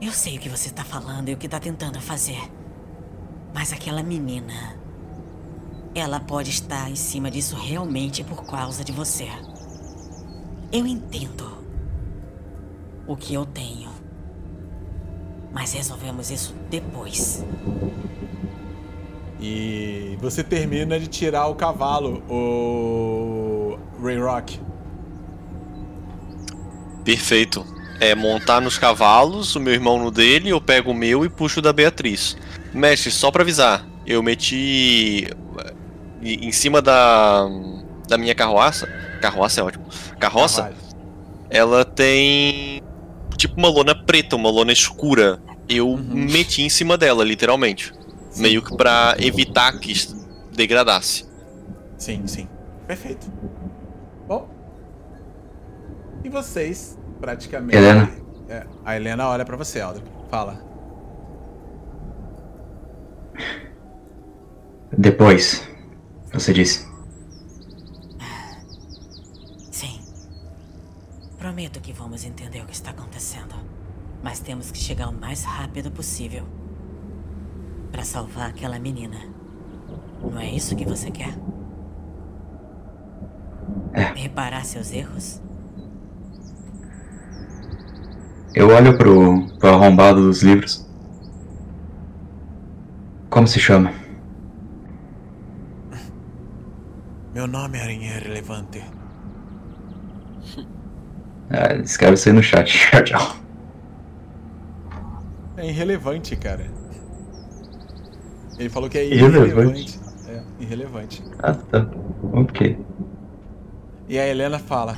[0.01, 2.51] Eu sei o que você tá falando e o que tá tentando fazer.
[3.53, 4.75] Mas aquela menina.
[5.95, 9.29] Ela pode estar em cima disso realmente por causa de você.
[10.73, 11.63] Eu entendo
[13.07, 13.91] o que eu tenho.
[15.53, 17.45] Mas resolvemos isso depois.
[19.39, 24.59] E você termina de tirar o cavalo, o Ray Rock.
[27.03, 27.65] Perfeito.
[28.01, 31.59] É montar nos cavalos, o meu irmão no dele, eu pego o meu e puxo
[31.59, 32.37] o da Beatriz.
[32.73, 35.27] Mestre, só pra avisar, eu meti
[35.57, 35.73] eh,
[36.23, 37.45] em cima da,
[38.07, 38.87] da minha carroça.
[39.21, 39.85] Carroça é ótimo.
[40.17, 40.77] Carroça, Carvalho.
[41.49, 42.81] ela tem
[43.35, 45.41] tipo uma lona preta, uma lona escura.
[45.67, 45.99] Eu Uhum.
[46.31, 47.91] meti em cima dela, literalmente.
[48.39, 50.15] Meio que pra evitar que isso
[50.53, 51.27] degradasse.
[51.97, 52.47] Sim, sim.
[52.87, 53.31] Perfeito.
[54.27, 54.49] Bom.
[56.23, 57.75] E vocês, praticamente.
[57.75, 58.09] Helena.
[58.47, 60.03] É, a Helena olha pra você, Aldrin.
[60.29, 60.59] Fala.
[64.97, 65.67] Depois,
[66.33, 66.87] você disse.
[69.71, 69.99] Sim.
[71.37, 73.55] Prometo que vamos entender o que está acontecendo.
[74.23, 76.45] Mas temos que chegar o mais rápido possível.
[77.91, 79.17] Para salvar aquela menina.
[80.21, 81.33] Não é isso que você quer?
[83.93, 84.03] É.
[84.13, 85.41] Reparar seus erros?
[88.53, 90.87] Eu olho pro, pro arrombado dos livros.
[93.29, 93.93] Como se chama?
[97.33, 98.83] Meu nome era irrelevante.
[101.51, 102.71] Ah, escreve isso aí no chat.
[102.91, 103.35] Tchau, tchau.
[105.57, 106.69] É irrelevante, cara.
[108.59, 109.49] Ele falou que é Irrelevante?
[109.49, 109.99] irrelevante.
[110.27, 111.23] É, irrelevante.
[111.41, 111.87] Ah, tá.
[112.33, 112.77] Ok.
[114.09, 114.97] E a Helena fala: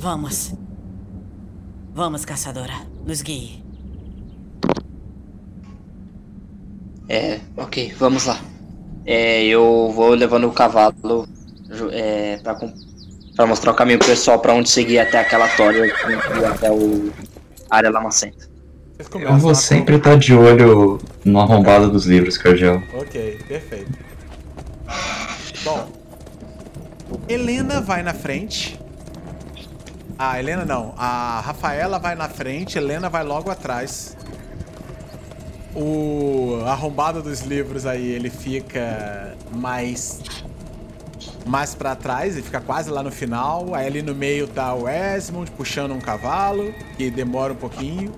[0.00, 0.52] Vamos.
[1.94, 2.74] Vamos, caçadora.
[3.06, 3.62] Nos guie.
[7.08, 8.40] É, ok, vamos lá.
[9.04, 11.28] É, eu vou levando o cavalo
[11.90, 12.56] é, pra,
[13.36, 17.12] pra mostrar o caminho pro pessoal pra onde seguir até aquela tória e até o
[17.68, 18.48] a área lamacenta.
[19.14, 22.82] Eu vou sempre estar de olho no arrombado dos livros, Cargel.
[22.94, 23.92] Ok, perfeito.
[25.64, 25.88] Bom,
[27.28, 28.78] Helena vai na frente.
[30.18, 30.94] Ah, Helena não.
[30.96, 34.16] A Rafaela vai na frente, Helena vai logo atrás.
[35.74, 40.20] O arrombado dos livros aí, ele fica mais
[41.46, 43.74] mais para trás, ele fica quase lá no final.
[43.74, 48.12] Aí ali no meio tá o Esmond puxando um cavalo, que demora um pouquinho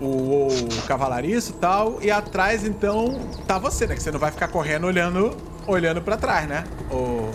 [0.00, 1.98] o, o cavalariço e tal.
[2.02, 3.94] E atrás, então, tá você, né?
[3.94, 6.64] Que você não vai ficar correndo olhando, olhando para trás, né?
[6.90, 7.30] O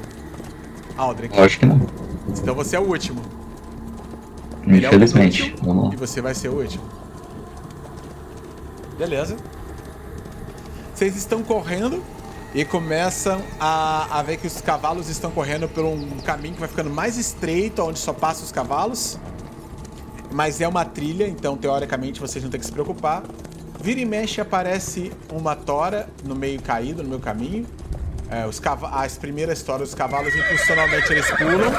[0.97, 1.35] Aldrich.
[1.35, 1.81] Lógico que não.
[2.29, 3.21] Então você é o último.
[4.67, 5.55] Ele é o Infelizmente.
[5.61, 6.83] Vamos E você vai ser o último.
[8.97, 9.37] Beleza.
[10.93, 12.03] Vocês estão correndo
[12.53, 16.69] e começam a, a ver que os cavalos estão correndo por um caminho que vai
[16.69, 19.17] ficando mais estreito, onde só passam os cavalos.
[20.31, 23.23] Mas é uma trilha, então teoricamente vocês não tem que se preocupar.
[23.81, 27.65] Vira e mexe aparece uma tora no meio caído, no meu caminho.
[28.29, 28.61] É, os
[28.91, 31.71] as primeiras histórias, os cavalos impulsionalmente eles pulam.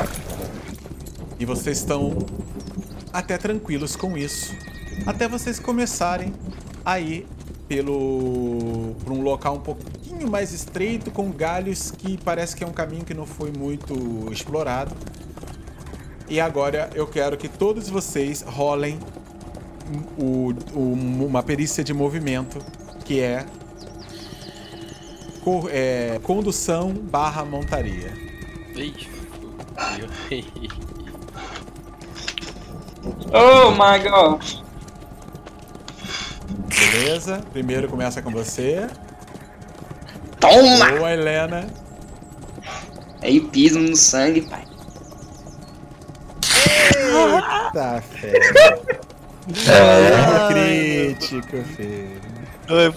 [1.38, 2.18] E vocês estão
[3.12, 4.54] até tranquilos com isso.
[5.06, 6.34] Até vocês começarem
[6.84, 7.26] a ir
[7.68, 12.72] pelo por um local um pouquinho mais estreito com galhos que parece que é um
[12.72, 13.94] caminho que não foi muito
[14.32, 14.94] explorado.
[16.30, 19.00] E agora eu quero que todos vocês rolem
[20.16, 20.92] o, o,
[21.26, 22.64] uma perícia de movimento
[23.04, 23.44] que é,
[25.42, 28.14] cor, é condução barra montaria.
[33.32, 34.40] Oh my god!
[36.92, 37.44] Beleza?
[37.52, 38.88] Primeiro começa com você.
[40.38, 40.92] Toma!
[40.92, 41.66] Boa, Helena.
[43.20, 44.69] Aí pismo no sangue, pai.
[47.00, 48.80] Eita, fera.
[49.66, 50.52] É.
[50.52, 52.20] Crítico, filho.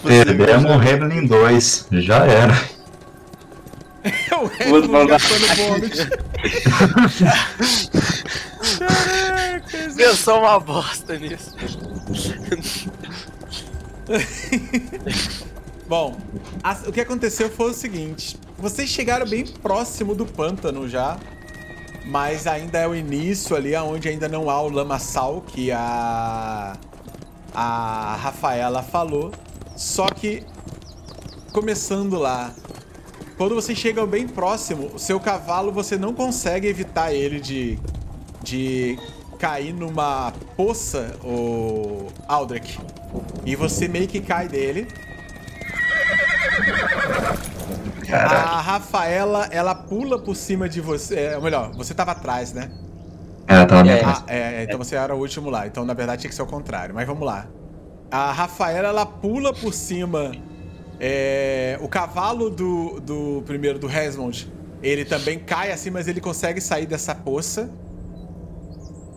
[0.02, 1.86] Perdemos o Rebelin 2.
[1.92, 2.52] Já era.
[4.40, 6.06] o Rebelin gastando bônus.
[8.78, 11.54] Caraca, Pensou uma bosta nisso.
[15.88, 16.16] Bom,
[16.62, 21.16] a- o que aconteceu foi o seguinte: vocês chegaram bem próximo do pântano já,
[22.04, 26.76] mas ainda é o início ali, onde ainda não há o lamaçal que a
[27.54, 29.32] a Rafaela falou.
[29.76, 30.42] Só que
[31.52, 32.52] começando lá,
[33.36, 37.78] quando vocês chegam bem próximo, o seu cavalo você não consegue evitar ele de
[38.42, 38.98] de
[39.38, 42.78] cair numa poça, o Aldrich.
[43.44, 44.86] E você meio que cai dele.
[48.16, 51.16] A Rafaela, ela pula por cima de você.
[51.18, 52.70] É, ou melhor, você tava atrás, né?
[53.46, 53.84] Ela tava É.
[53.84, 55.66] me Ah, é, então você era o último lá.
[55.66, 56.94] Então, na verdade, tinha que ser o contrário.
[56.94, 57.46] Mas vamos lá.
[58.10, 60.32] A Rafaela, ela pula por cima.
[61.00, 64.50] é, o cavalo do, do primeiro, do Resmond,
[64.82, 67.68] ele também cai assim, mas ele consegue sair dessa poça.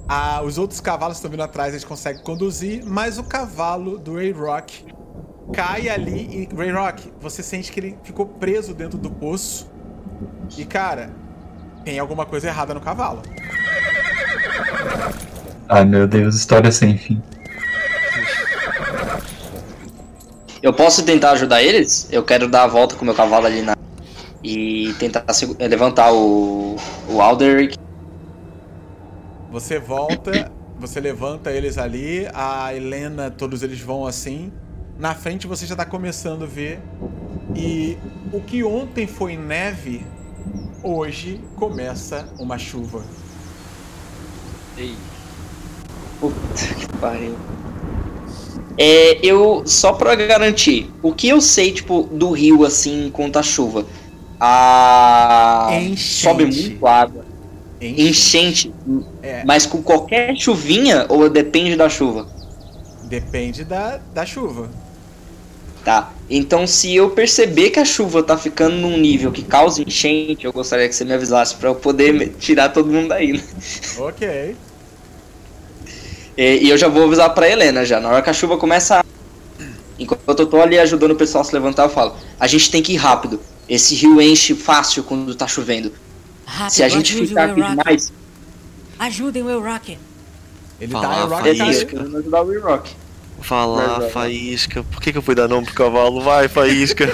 [0.09, 4.15] Ah, os outros cavalos que estão vindo atrás, eles conseguem conduzir, mas o cavalo do
[4.15, 4.85] Ray Rock
[5.53, 9.69] cai ali e Ray Rock, você sente que ele ficou preso dentro do poço.
[10.57, 11.11] E cara,
[11.83, 13.21] tem alguma coisa errada no cavalo.
[15.69, 17.21] Ai meu Deus, história sem fim.
[20.61, 22.07] Eu posso tentar ajudar eles?
[22.11, 23.75] Eu quero dar a volta com o meu cavalo ali na.
[24.43, 25.23] E tentar
[25.59, 26.75] eh, levantar o.
[27.09, 27.77] O Alderic.
[29.51, 34.51] Você volta, você levanta eles ali, a Helena, todos eles vão assim.
[34.99, 36.79] Na frente você já tá começando a ver.
[37.55, 37.97] E
[38.31, 40.05] o que ontem foi neve,
[40.83, 43.03] hoje começa uma chuva.
[44.77, 44.95] Ei,
[46.19, 46.35] Puta
[46.75, 47.35] que pariu.
[48.77, 49.63] É, eu.
[49.65, 53.85] Só pra garantir, o que eu sei, tipo, do rio assim, contra a chuva?
[54.39, 55.69] A.
[55.73, 56.01] Enchente.
[56.01, 57.25] Sobe muito água.
[57.79, 58.73] Enchente.
[59.21, 59.43] É.
[59.45, 62.27] Mas com qualquer chuvinha ou depende da chuva?
[63.03, 64.69] Depende da, da chuva.
[65.87, 66.11] Tá.
[66.29, 70.51] Então, se eu perceber que a chuva tá ficando num nível que causa enchente, eu
[70.51, 73.43] gostaria que você me avisasse pra eu poder tirar todo mundo daí, né?
[73.97, 74.55] Ok.
[76.39, 77.99] E, e eu já vou avisar pra Helena já.
[77.99, 79.05] Na hora que a chuva começa a...
[79.97, 82.83] Enquanto eu tô ali ajudando o pessoal a se levantar, eu falo: a gente tem
[82.83, 83.39] que ir rápido.
[83.67, 85.91] Esse rio enche fácil quando tá chovendo.
[86.45, 88.13] Rápido, Se a gente ficar aqui demais,
[88.99, 89.97] Ajudem o Elrock.
[90.79, 91.97] Ele Fala, tá, o Rock Faísca.
[91.97, 92.95] tá quero ajudar o Rock.
[93.39, 94.09] Vai lá, vai.
[94.09, 94.83] Faísca.
[94.83, 96.21] Por que, que eu fui dar nome pro cavalo?
[96.21, 97.05] Vai, Faísca.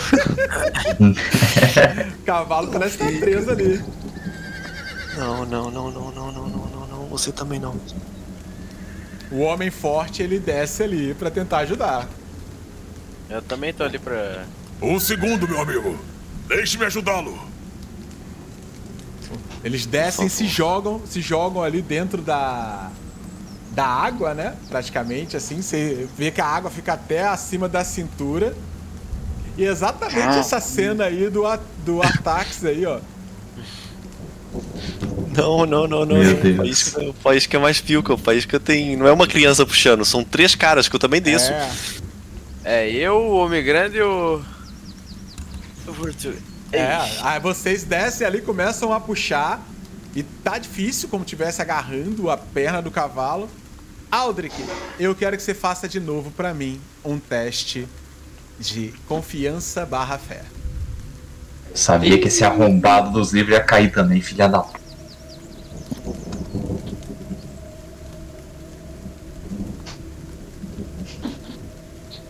[0.99, 3.83] O cavalo parece que tá preso ali.
[5.17, 7.07] não, não, não, não, não, não, não, não, não.
[7.07, 7.75] Você também não.
[9.31, 12.07] O homem forte, ele desce ali pra tentar ajudar.
[13.29, 14.45] eu também tô ali pra.
[14.81, 15.97] Um segundo, meu amigo.
[16.47, 17.53] Deixe-me ajudá-lo.
[19.63, 22.91] Eles descem, se jogam, se jogam ali dentro da
[23.73, 24.55] da água, né?
[24.69, 28.55] Praticamente assim, você vê que a água fica até acima da cintura.
[29.57, 30.39] E exatamente Ah.
[30.39, 31.43] essa cena aí do
[31.85, 32.99] do Atax aí, ó.
[35.35, 36.17] Não, não, não, não.
[36.17, 36.41] Meu não.
[36.41, 36.57] Deus.
[36.57, 38.13] Faísca, o Faísca é mais pica.
[38.13, 38.95] O Faísca tem.
[38.95, 41.51] Não é uma criança puxando, são três caras que eu também desço.
[41.51, 41.69] É,
[42.63, 44.41] É, eu, o Homem Grande e o.
[45.87, 45.93] O
[46.71, 49.61] é, aí vocês descem ali, começam a puxar
[50.15, 53.49] e tá difícil como tivesse agarrando a perna do cavalo.
[54.13, 54.53] Aldrich,
[54.99, 57.87] eu quero que você faça de novo pra mim um teste
[58.59, 60.43] de confiança barra fé.
[61.73, 64.63] Sabia que esse arrombado dos livros ia cair também, filha da.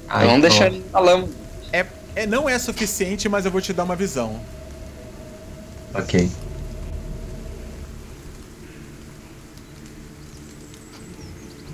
[0.08, 0.42] Ai, Vamos ó.
[0.48, 1.28] deixar ele na lama.
[1.74, 1.86] É,
[2.16, 4.40] é, não é suficiente, mas eu vou te dar uma visão.
[5.94, 6.32] Ok.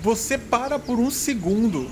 [0.02, 1.90] Você para por um segundo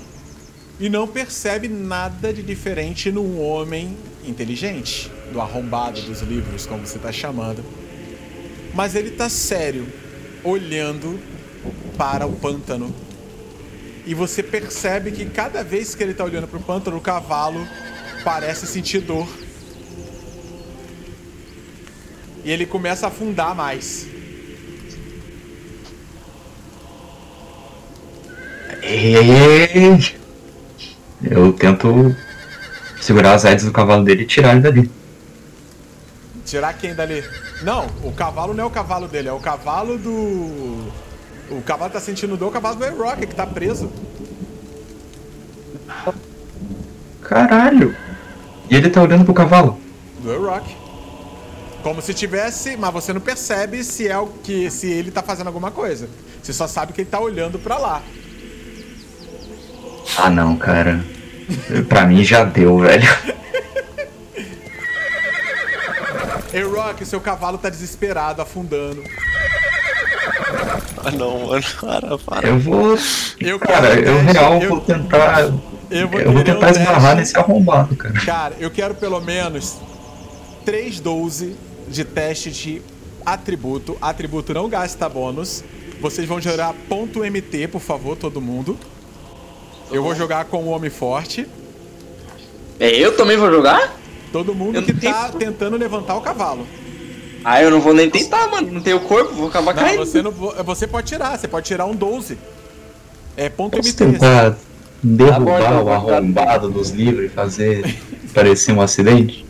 [0.79, 3.95] e não percebe nada de diferente num homem
[4.25, 7.63] inteligente, do arrombado dos livros, como você está chamando.
[8.73, 9.87] Mas ele tá sério,
[10.43, 11.19] olhando
[11.97, 12.93] para o pântano.
[14.07, 17.67] E você percebe que cada vez que ele tá olhando para o pântano, o cavalo
[18.23, 19.27] parece sentir dor.
[22.43, 24.07] E ele começa a afundar mais.
[28.83, 30.19] E...
[31.21, 32.15] Eu tento
[33.01, 34.91] segurar as aides do cavalo dele e tirar ele dali.
[36.45, 37.23] Tirar quem dali?
[37.61, 40.91] Não, o cavalo não é o cavalo dele, é o cavalo do.
[41.51, 43.91] O cavalo tá sentindo dor, o cavalo do A-Rock, que tá preso.
[47.21, 47.95] Caralho!
[48.69, 49.79] E ele tá olhando pro cavalo.
[50.19, 50.75] Do A-Rock.
[51.83, 54.69] Como se tivesse, mas você não percebe se é o que.
[54.71, 56.09] se ele tá fazendo alguma coisa.
[56.41, 58.01] Você só sabe que ele tá olhando pra lá.
[60.21, 61.03] Ah não, cara.
[61.87, 63.07] pra mim já deu, velho.
[66.53, 69.03] A-Rock, seu cavalo tá desesperado, afundando.
[71.03, 71.63] Ah não, mano.
[71.79, 72.47] Para, para.
[72.47, 72.97] Eu vou.
[73.39, 75.41] Eu Cara, quero eu teste, real eu- vou tentar.
[75.91, 78.13] Eu vou, Eu vou um tentar esbarrar nesse arrombado, cara.
[78.25, 79.77] Cara, eu quero pelo menos
[80.65, 81.55] 3 12
[81.87, 82.81] de teste de
[83.25, 83.97] atributo.
[84.01, 85.63] Atributo não gasta bônus.
[86.01, 88.77] Vocês vão jogar ponto MT, por favor, todo mundo.
[89.91, 91.47] Eu vou jogar com o Homem Forte.
[92.79, 93.95] É, eu também vou jogar?
[94.31, 96.65] Todo mundo Eu que tá tenho- tentando levantar o cavalo.
[97.43, 98.71] Ah, eu não vou nem tentar, mano.
[98.71, 100.05] Não tenho corpo, vou acabar Não, caindo.
[100.05, 101.37] você, não, você pode tirar.
[101.37, 102.37] Você pode tirar um 12.
[103.35, 104.05] É ponto Posso MT.
[104.05, 104.57] tentar
[105.01, 107.95] derrubar Tá bom, então, o arrombado dos livros e fazer
[108.33, 109.45] parecer um acidente?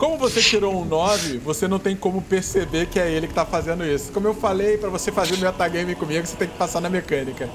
[0.00, 3.44] Como você tirou um 9, você não tem como perceber que é ele que tá
[3.44, 4.10] fazendo isso.
[4.12, 7.50] Como eu falei, pra você fazer o metagame comigo, você tem que passar na mecânica.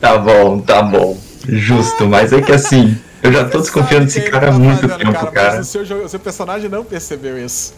[0.00, 1.20] Tá bom, tá bom.
[1.46, 4.80] Justo, mas é que assim, eu já tô Você desconfiando desse cara há tá muito
[4.80, 5.60] fazendo, tempo, Mas cara.
[5.60, 7.74] o seu, o seu personagem não percebeu isso.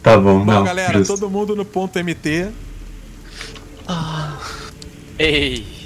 [0.00, 0.62] Tá bom, Bom, não.
[0.62, 1.14] galera, justo.
[1.16, 2.50] todo mundo no ponto MT.
[5.18, 5.81] Ei.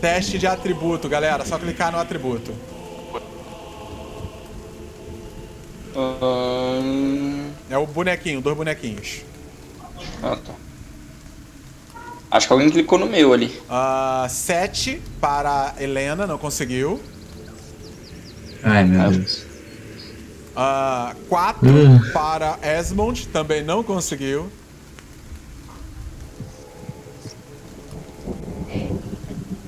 [0.00, 1.44] Teste de atributo, galera.
[1.44, 2.52] Só clicar no atributo.
[5.94, 9.22] Ahn, É o bonequinho, dois bonequinhos.
[10.22, 10.52] Ah, tá.
[12.30, 13.60] Acho que alguém clicou no meu ali.
[13.68, 17.00] Ah, 7 para Helena, não conseguiu.
[18.62, 19.44] Ai, meu Deus.
[21.28, 22.00] 4 Hum.
[22.12, 24.50] para Esmond, também não conseguiu.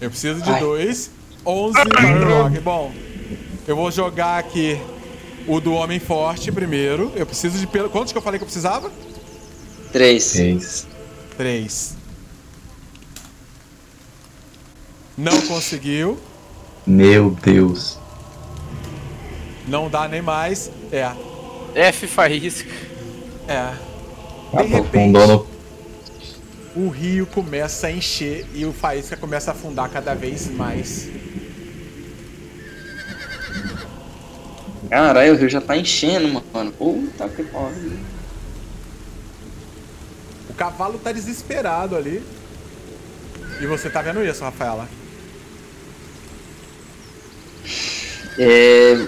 [0.02, 0.58] Eu preciso de Ai.
[0.60, 1.10] 2.
[1.46, 2.58] 11 para o Rock.
[2.60, 2.92] Bom,
[3.68, 4.76] eu vou jogar aqui
[5.46, 7.12] o do Homem Forte primeiro.
[7.14, 7.66] Eu preciso de.
[7.68, 8.90] pelo- Quantos que eu falei que eu precisava?
[9.92, 10.24] Três.
[10.24, 10.86] Seis.
[11.36, 11.94] 3.
[15.16, 16.18] Não conseguiu.
[16.84, 17.96] Meu Deus.
[19.68, 20.68] Não dá nem mais.
[20.90, 21.12] É.
[21.76, 22.68] F faísca.
[23.46, 23.72] É.
[24.50, 25.46] Tá De bom, Com repente, dono.
[26.74, 31.08] O rio começa a encher e o faísca começa a afundar cada vez mais.
[34.88, 36.72] Caralho, o rio já tá enchendo, mano.
[36.72, 37.98] Puta que pariu.
[40.50, 42.22] O cavalo tá desesperado ali.
[43.60, 44.88] E você tá vendo isso, Rafaela?
[48.38, 49.06] É.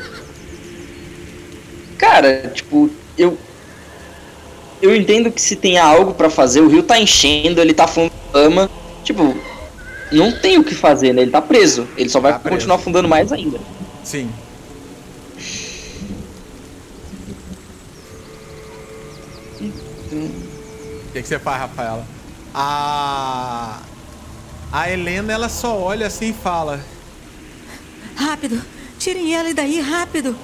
[1.99, 3.39] Cara, tipo, eu.
[4.85, 8.12] Eu entendo que se tem algo pra fazer, o rio tá enchendo, ele tá afundando
[8.35, 8.70] lama.
[9.02, 9.35] Tipo,
[10.12, 11.23] não tem o que fazer, né?
[11.23, 11.89] Ele tá preso.
[11.97, 13.59] Ele só vai Tá continuar afundando mais ainda.
[14.05, 14.31] Sim.
[19.59, 22.06] O que, que você faz, Rafaela?
[22.52, 23.81] A.
[24.70, 26.85] A Helena, ela só olha assim e fala:
[28.15, 28.61] Rápido!
[28.98, 30.36] Tirem ela daí, rápido!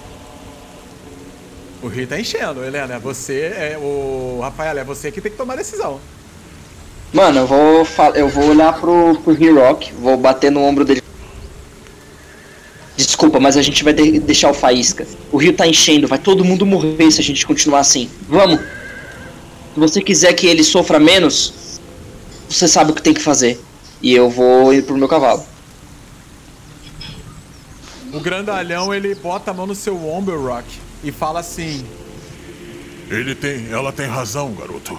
[1.83, 2.95] O rio tá enchendo, Helena.
[2.95, 4.41] É você, é o.
[4.43, 6.01] Rafaela, é você que tem que tomar a decisão.
[7.13, 11.03] Mano, eu vou, eu vou olhar pro, pro Rock, vou bater no ombro dele.
[12.97, 15.07] Desculpa, mas a gente vai de- deixar o faísca.
[15.33, 18.09] O rio tá enchendo, vai todo mundo morrer se a gente continuar assim.
[18.29, 18.61] Vamos!
[18.61, 21.81] Se você quiser que ele sofra menos,
[22.49, 23.59] você sabe o que tem que fazer.
[24.03, 25.45] E eu vou ir pro meu cavalo.
[28.13, 30.67] O grandalhão, ele bota a mão no seu ombro, Rock,
[31.03, 31.87] e fala assim:
[33.09, 34.99] Ele tem, ela tem razão, garoto.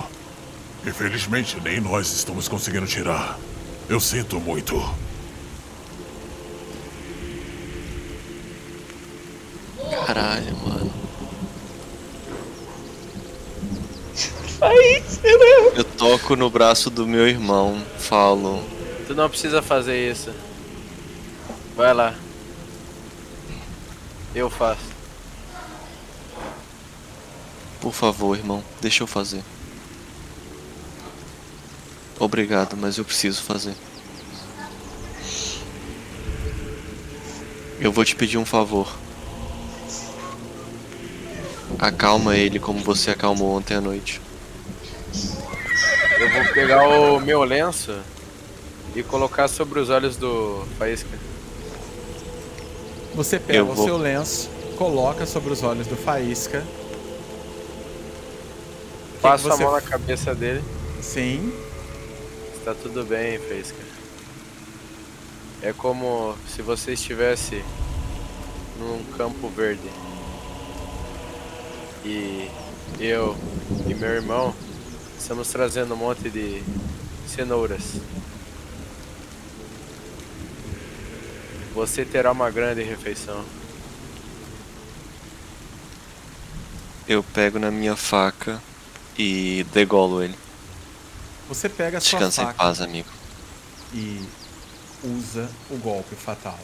[0.85, 3.37] Infelizmente, nem nós estamos conseguindo tirar.
[3.87, 4.79] Eu sinto muito.
[10.05, 10.93] Caralho, mano.
[14.57, 15.19] Faz.
[15.75, 18.63] Eu toco no braço do meu irmão, falo.
[19.07, 20.31] Tu não precisa fazer isso.
[21.75, 22.15] Vai lá.
[24.33, 24.90] Eu faço.
[27.81, 29.41] Por favor, irmão, deixa eu fazer.
[32.19, 33.73] Obrigado, mas eu preciso fazer.
[37.79, 38.95] Eu vou te pedir um favor.
[41.79, 44.21] Acalma ele como você acalmou ontem à noite.
[46.19, 47.97] Eu vou pegar o meu lenço
[48.95, 51.17] e colocar sobre os olhos do Faísca.
[53.15, 54.47] Você pega Eu o vou- seu lenço,
[54.77, 56.63] coloca sobre os olhos do Faísca.
[59.23, 60.63] O que você a mão na cabeça dele.
[60.99, 61.53] Sim.
[62.57, 63.77] Está tudo bem, Faísca.
[65.61, 67.63] É como se você estivesse
[68.79, 69.87] num campo verde.
[72.03, 72.49] E
[72.99, 73.37] eu
[73.87, 74.55] e meu irmão
[75.19, 76.63] estamos trazendo um monte de
[77.27, 77.97] cenouras.
[81.75, 83.45] Você terá uma grande refeição.
[87.07, 88.59] Eu pego na minha faca
[89.21, 90.35] e degolo ele.
[91.47, 93.07] Você pega a sua Descansa em faca paz, amigo.
[93.93, 94.25] e
[95.03, 96.57] usa o golpe fatal.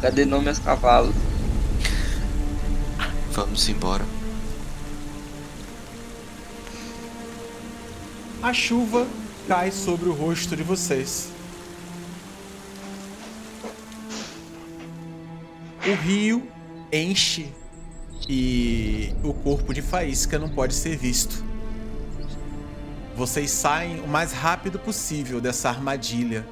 [0.00, 1.14] Cadê não meus cavalos?
[3.32, 4.04] Vamos embora.
[8.50, 9.06] A chuva
[9.46, 11.30] cai sobre o rosto de vocês.
[15.86, 16.50] O rio
[16.92, 17.52] enche
[18.28, 21.44] e o corpo de Faísca não pode ser visto.
[23.14, 26.44] Vocês saem o mais rápido possível dessa armadilha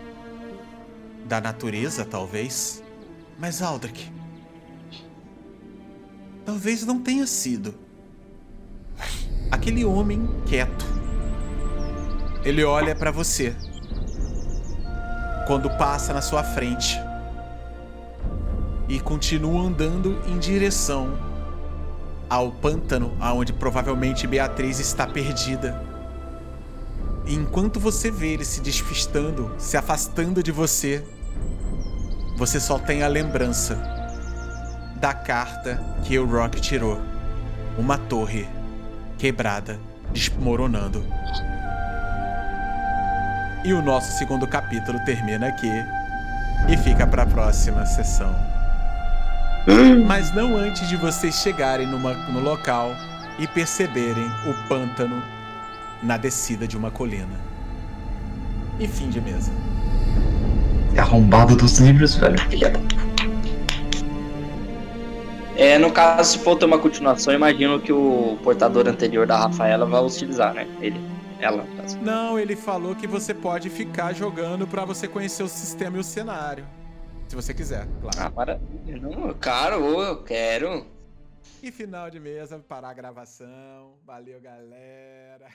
[1.27, 2.81] da natureza, talvez.
[3.41, 4.13] Mas Aldrich,
[6.45, 7.75] talvez não tenha sido.
[9.51, 10.98] Aquele homem quieto
[12.49, 13.55] ele olha pra você
[15.47, 16.99] quando passa na sua frente
[18.89, 21.19] e continua andando em direção
[22.29, 25.83] ao pântano aonde provavelmente Beatriz está perdida.
[27.27, 31.05] E enquanto você vê ele se despistando, se afastando de você,
[32.39, 33.75] você só tem a lembrança
[34.97, 36.99] da carta que o Rock tirou.
[37.77, 38.49] Uma torre
[39.19, 39.79] quebrada,
[40.13, 41.05] desmoronando.
[43.69, 45.71] E o nosso segundo capítulo termina aqui
[46.71, 48.35] e fica para a próxima sessão.
[50.07, 52.97] Mas não antes de vocês chegarem numa- no local
[53.39, 55.23] e perceberem o pântano
[56.03, 57.39] na descida de uma colina.
[58.81, 59.53] E fim de mesa.
[60.95, 62.41] É arrombado dos livros, velho.
[62.49, 62.81] Filha da-
[65.59, 69.37] É, no caso, se for ter uma continuação, eu imagino que o portador anterior da
[69.37, 70.67] Rafaela vai utilizar, né?
[70.81, 71.18] Ele.
[71.41, 71.99] Ela, no caso.
[72.01, 76.05] Não, ele falou que você pode ficar jogando para você conhecer o sistema e o
[76.05, 76.67] cenário.
[77.29, 78.17] Se você quiser, claro.
[78.19, 78.99] Ah, maravilha.
[79.01, 80.87] Não, eu quero.
[81.63, 83.95] E final de mesa, parar a gravação.
[84.05, 85.49] Valeu, galera.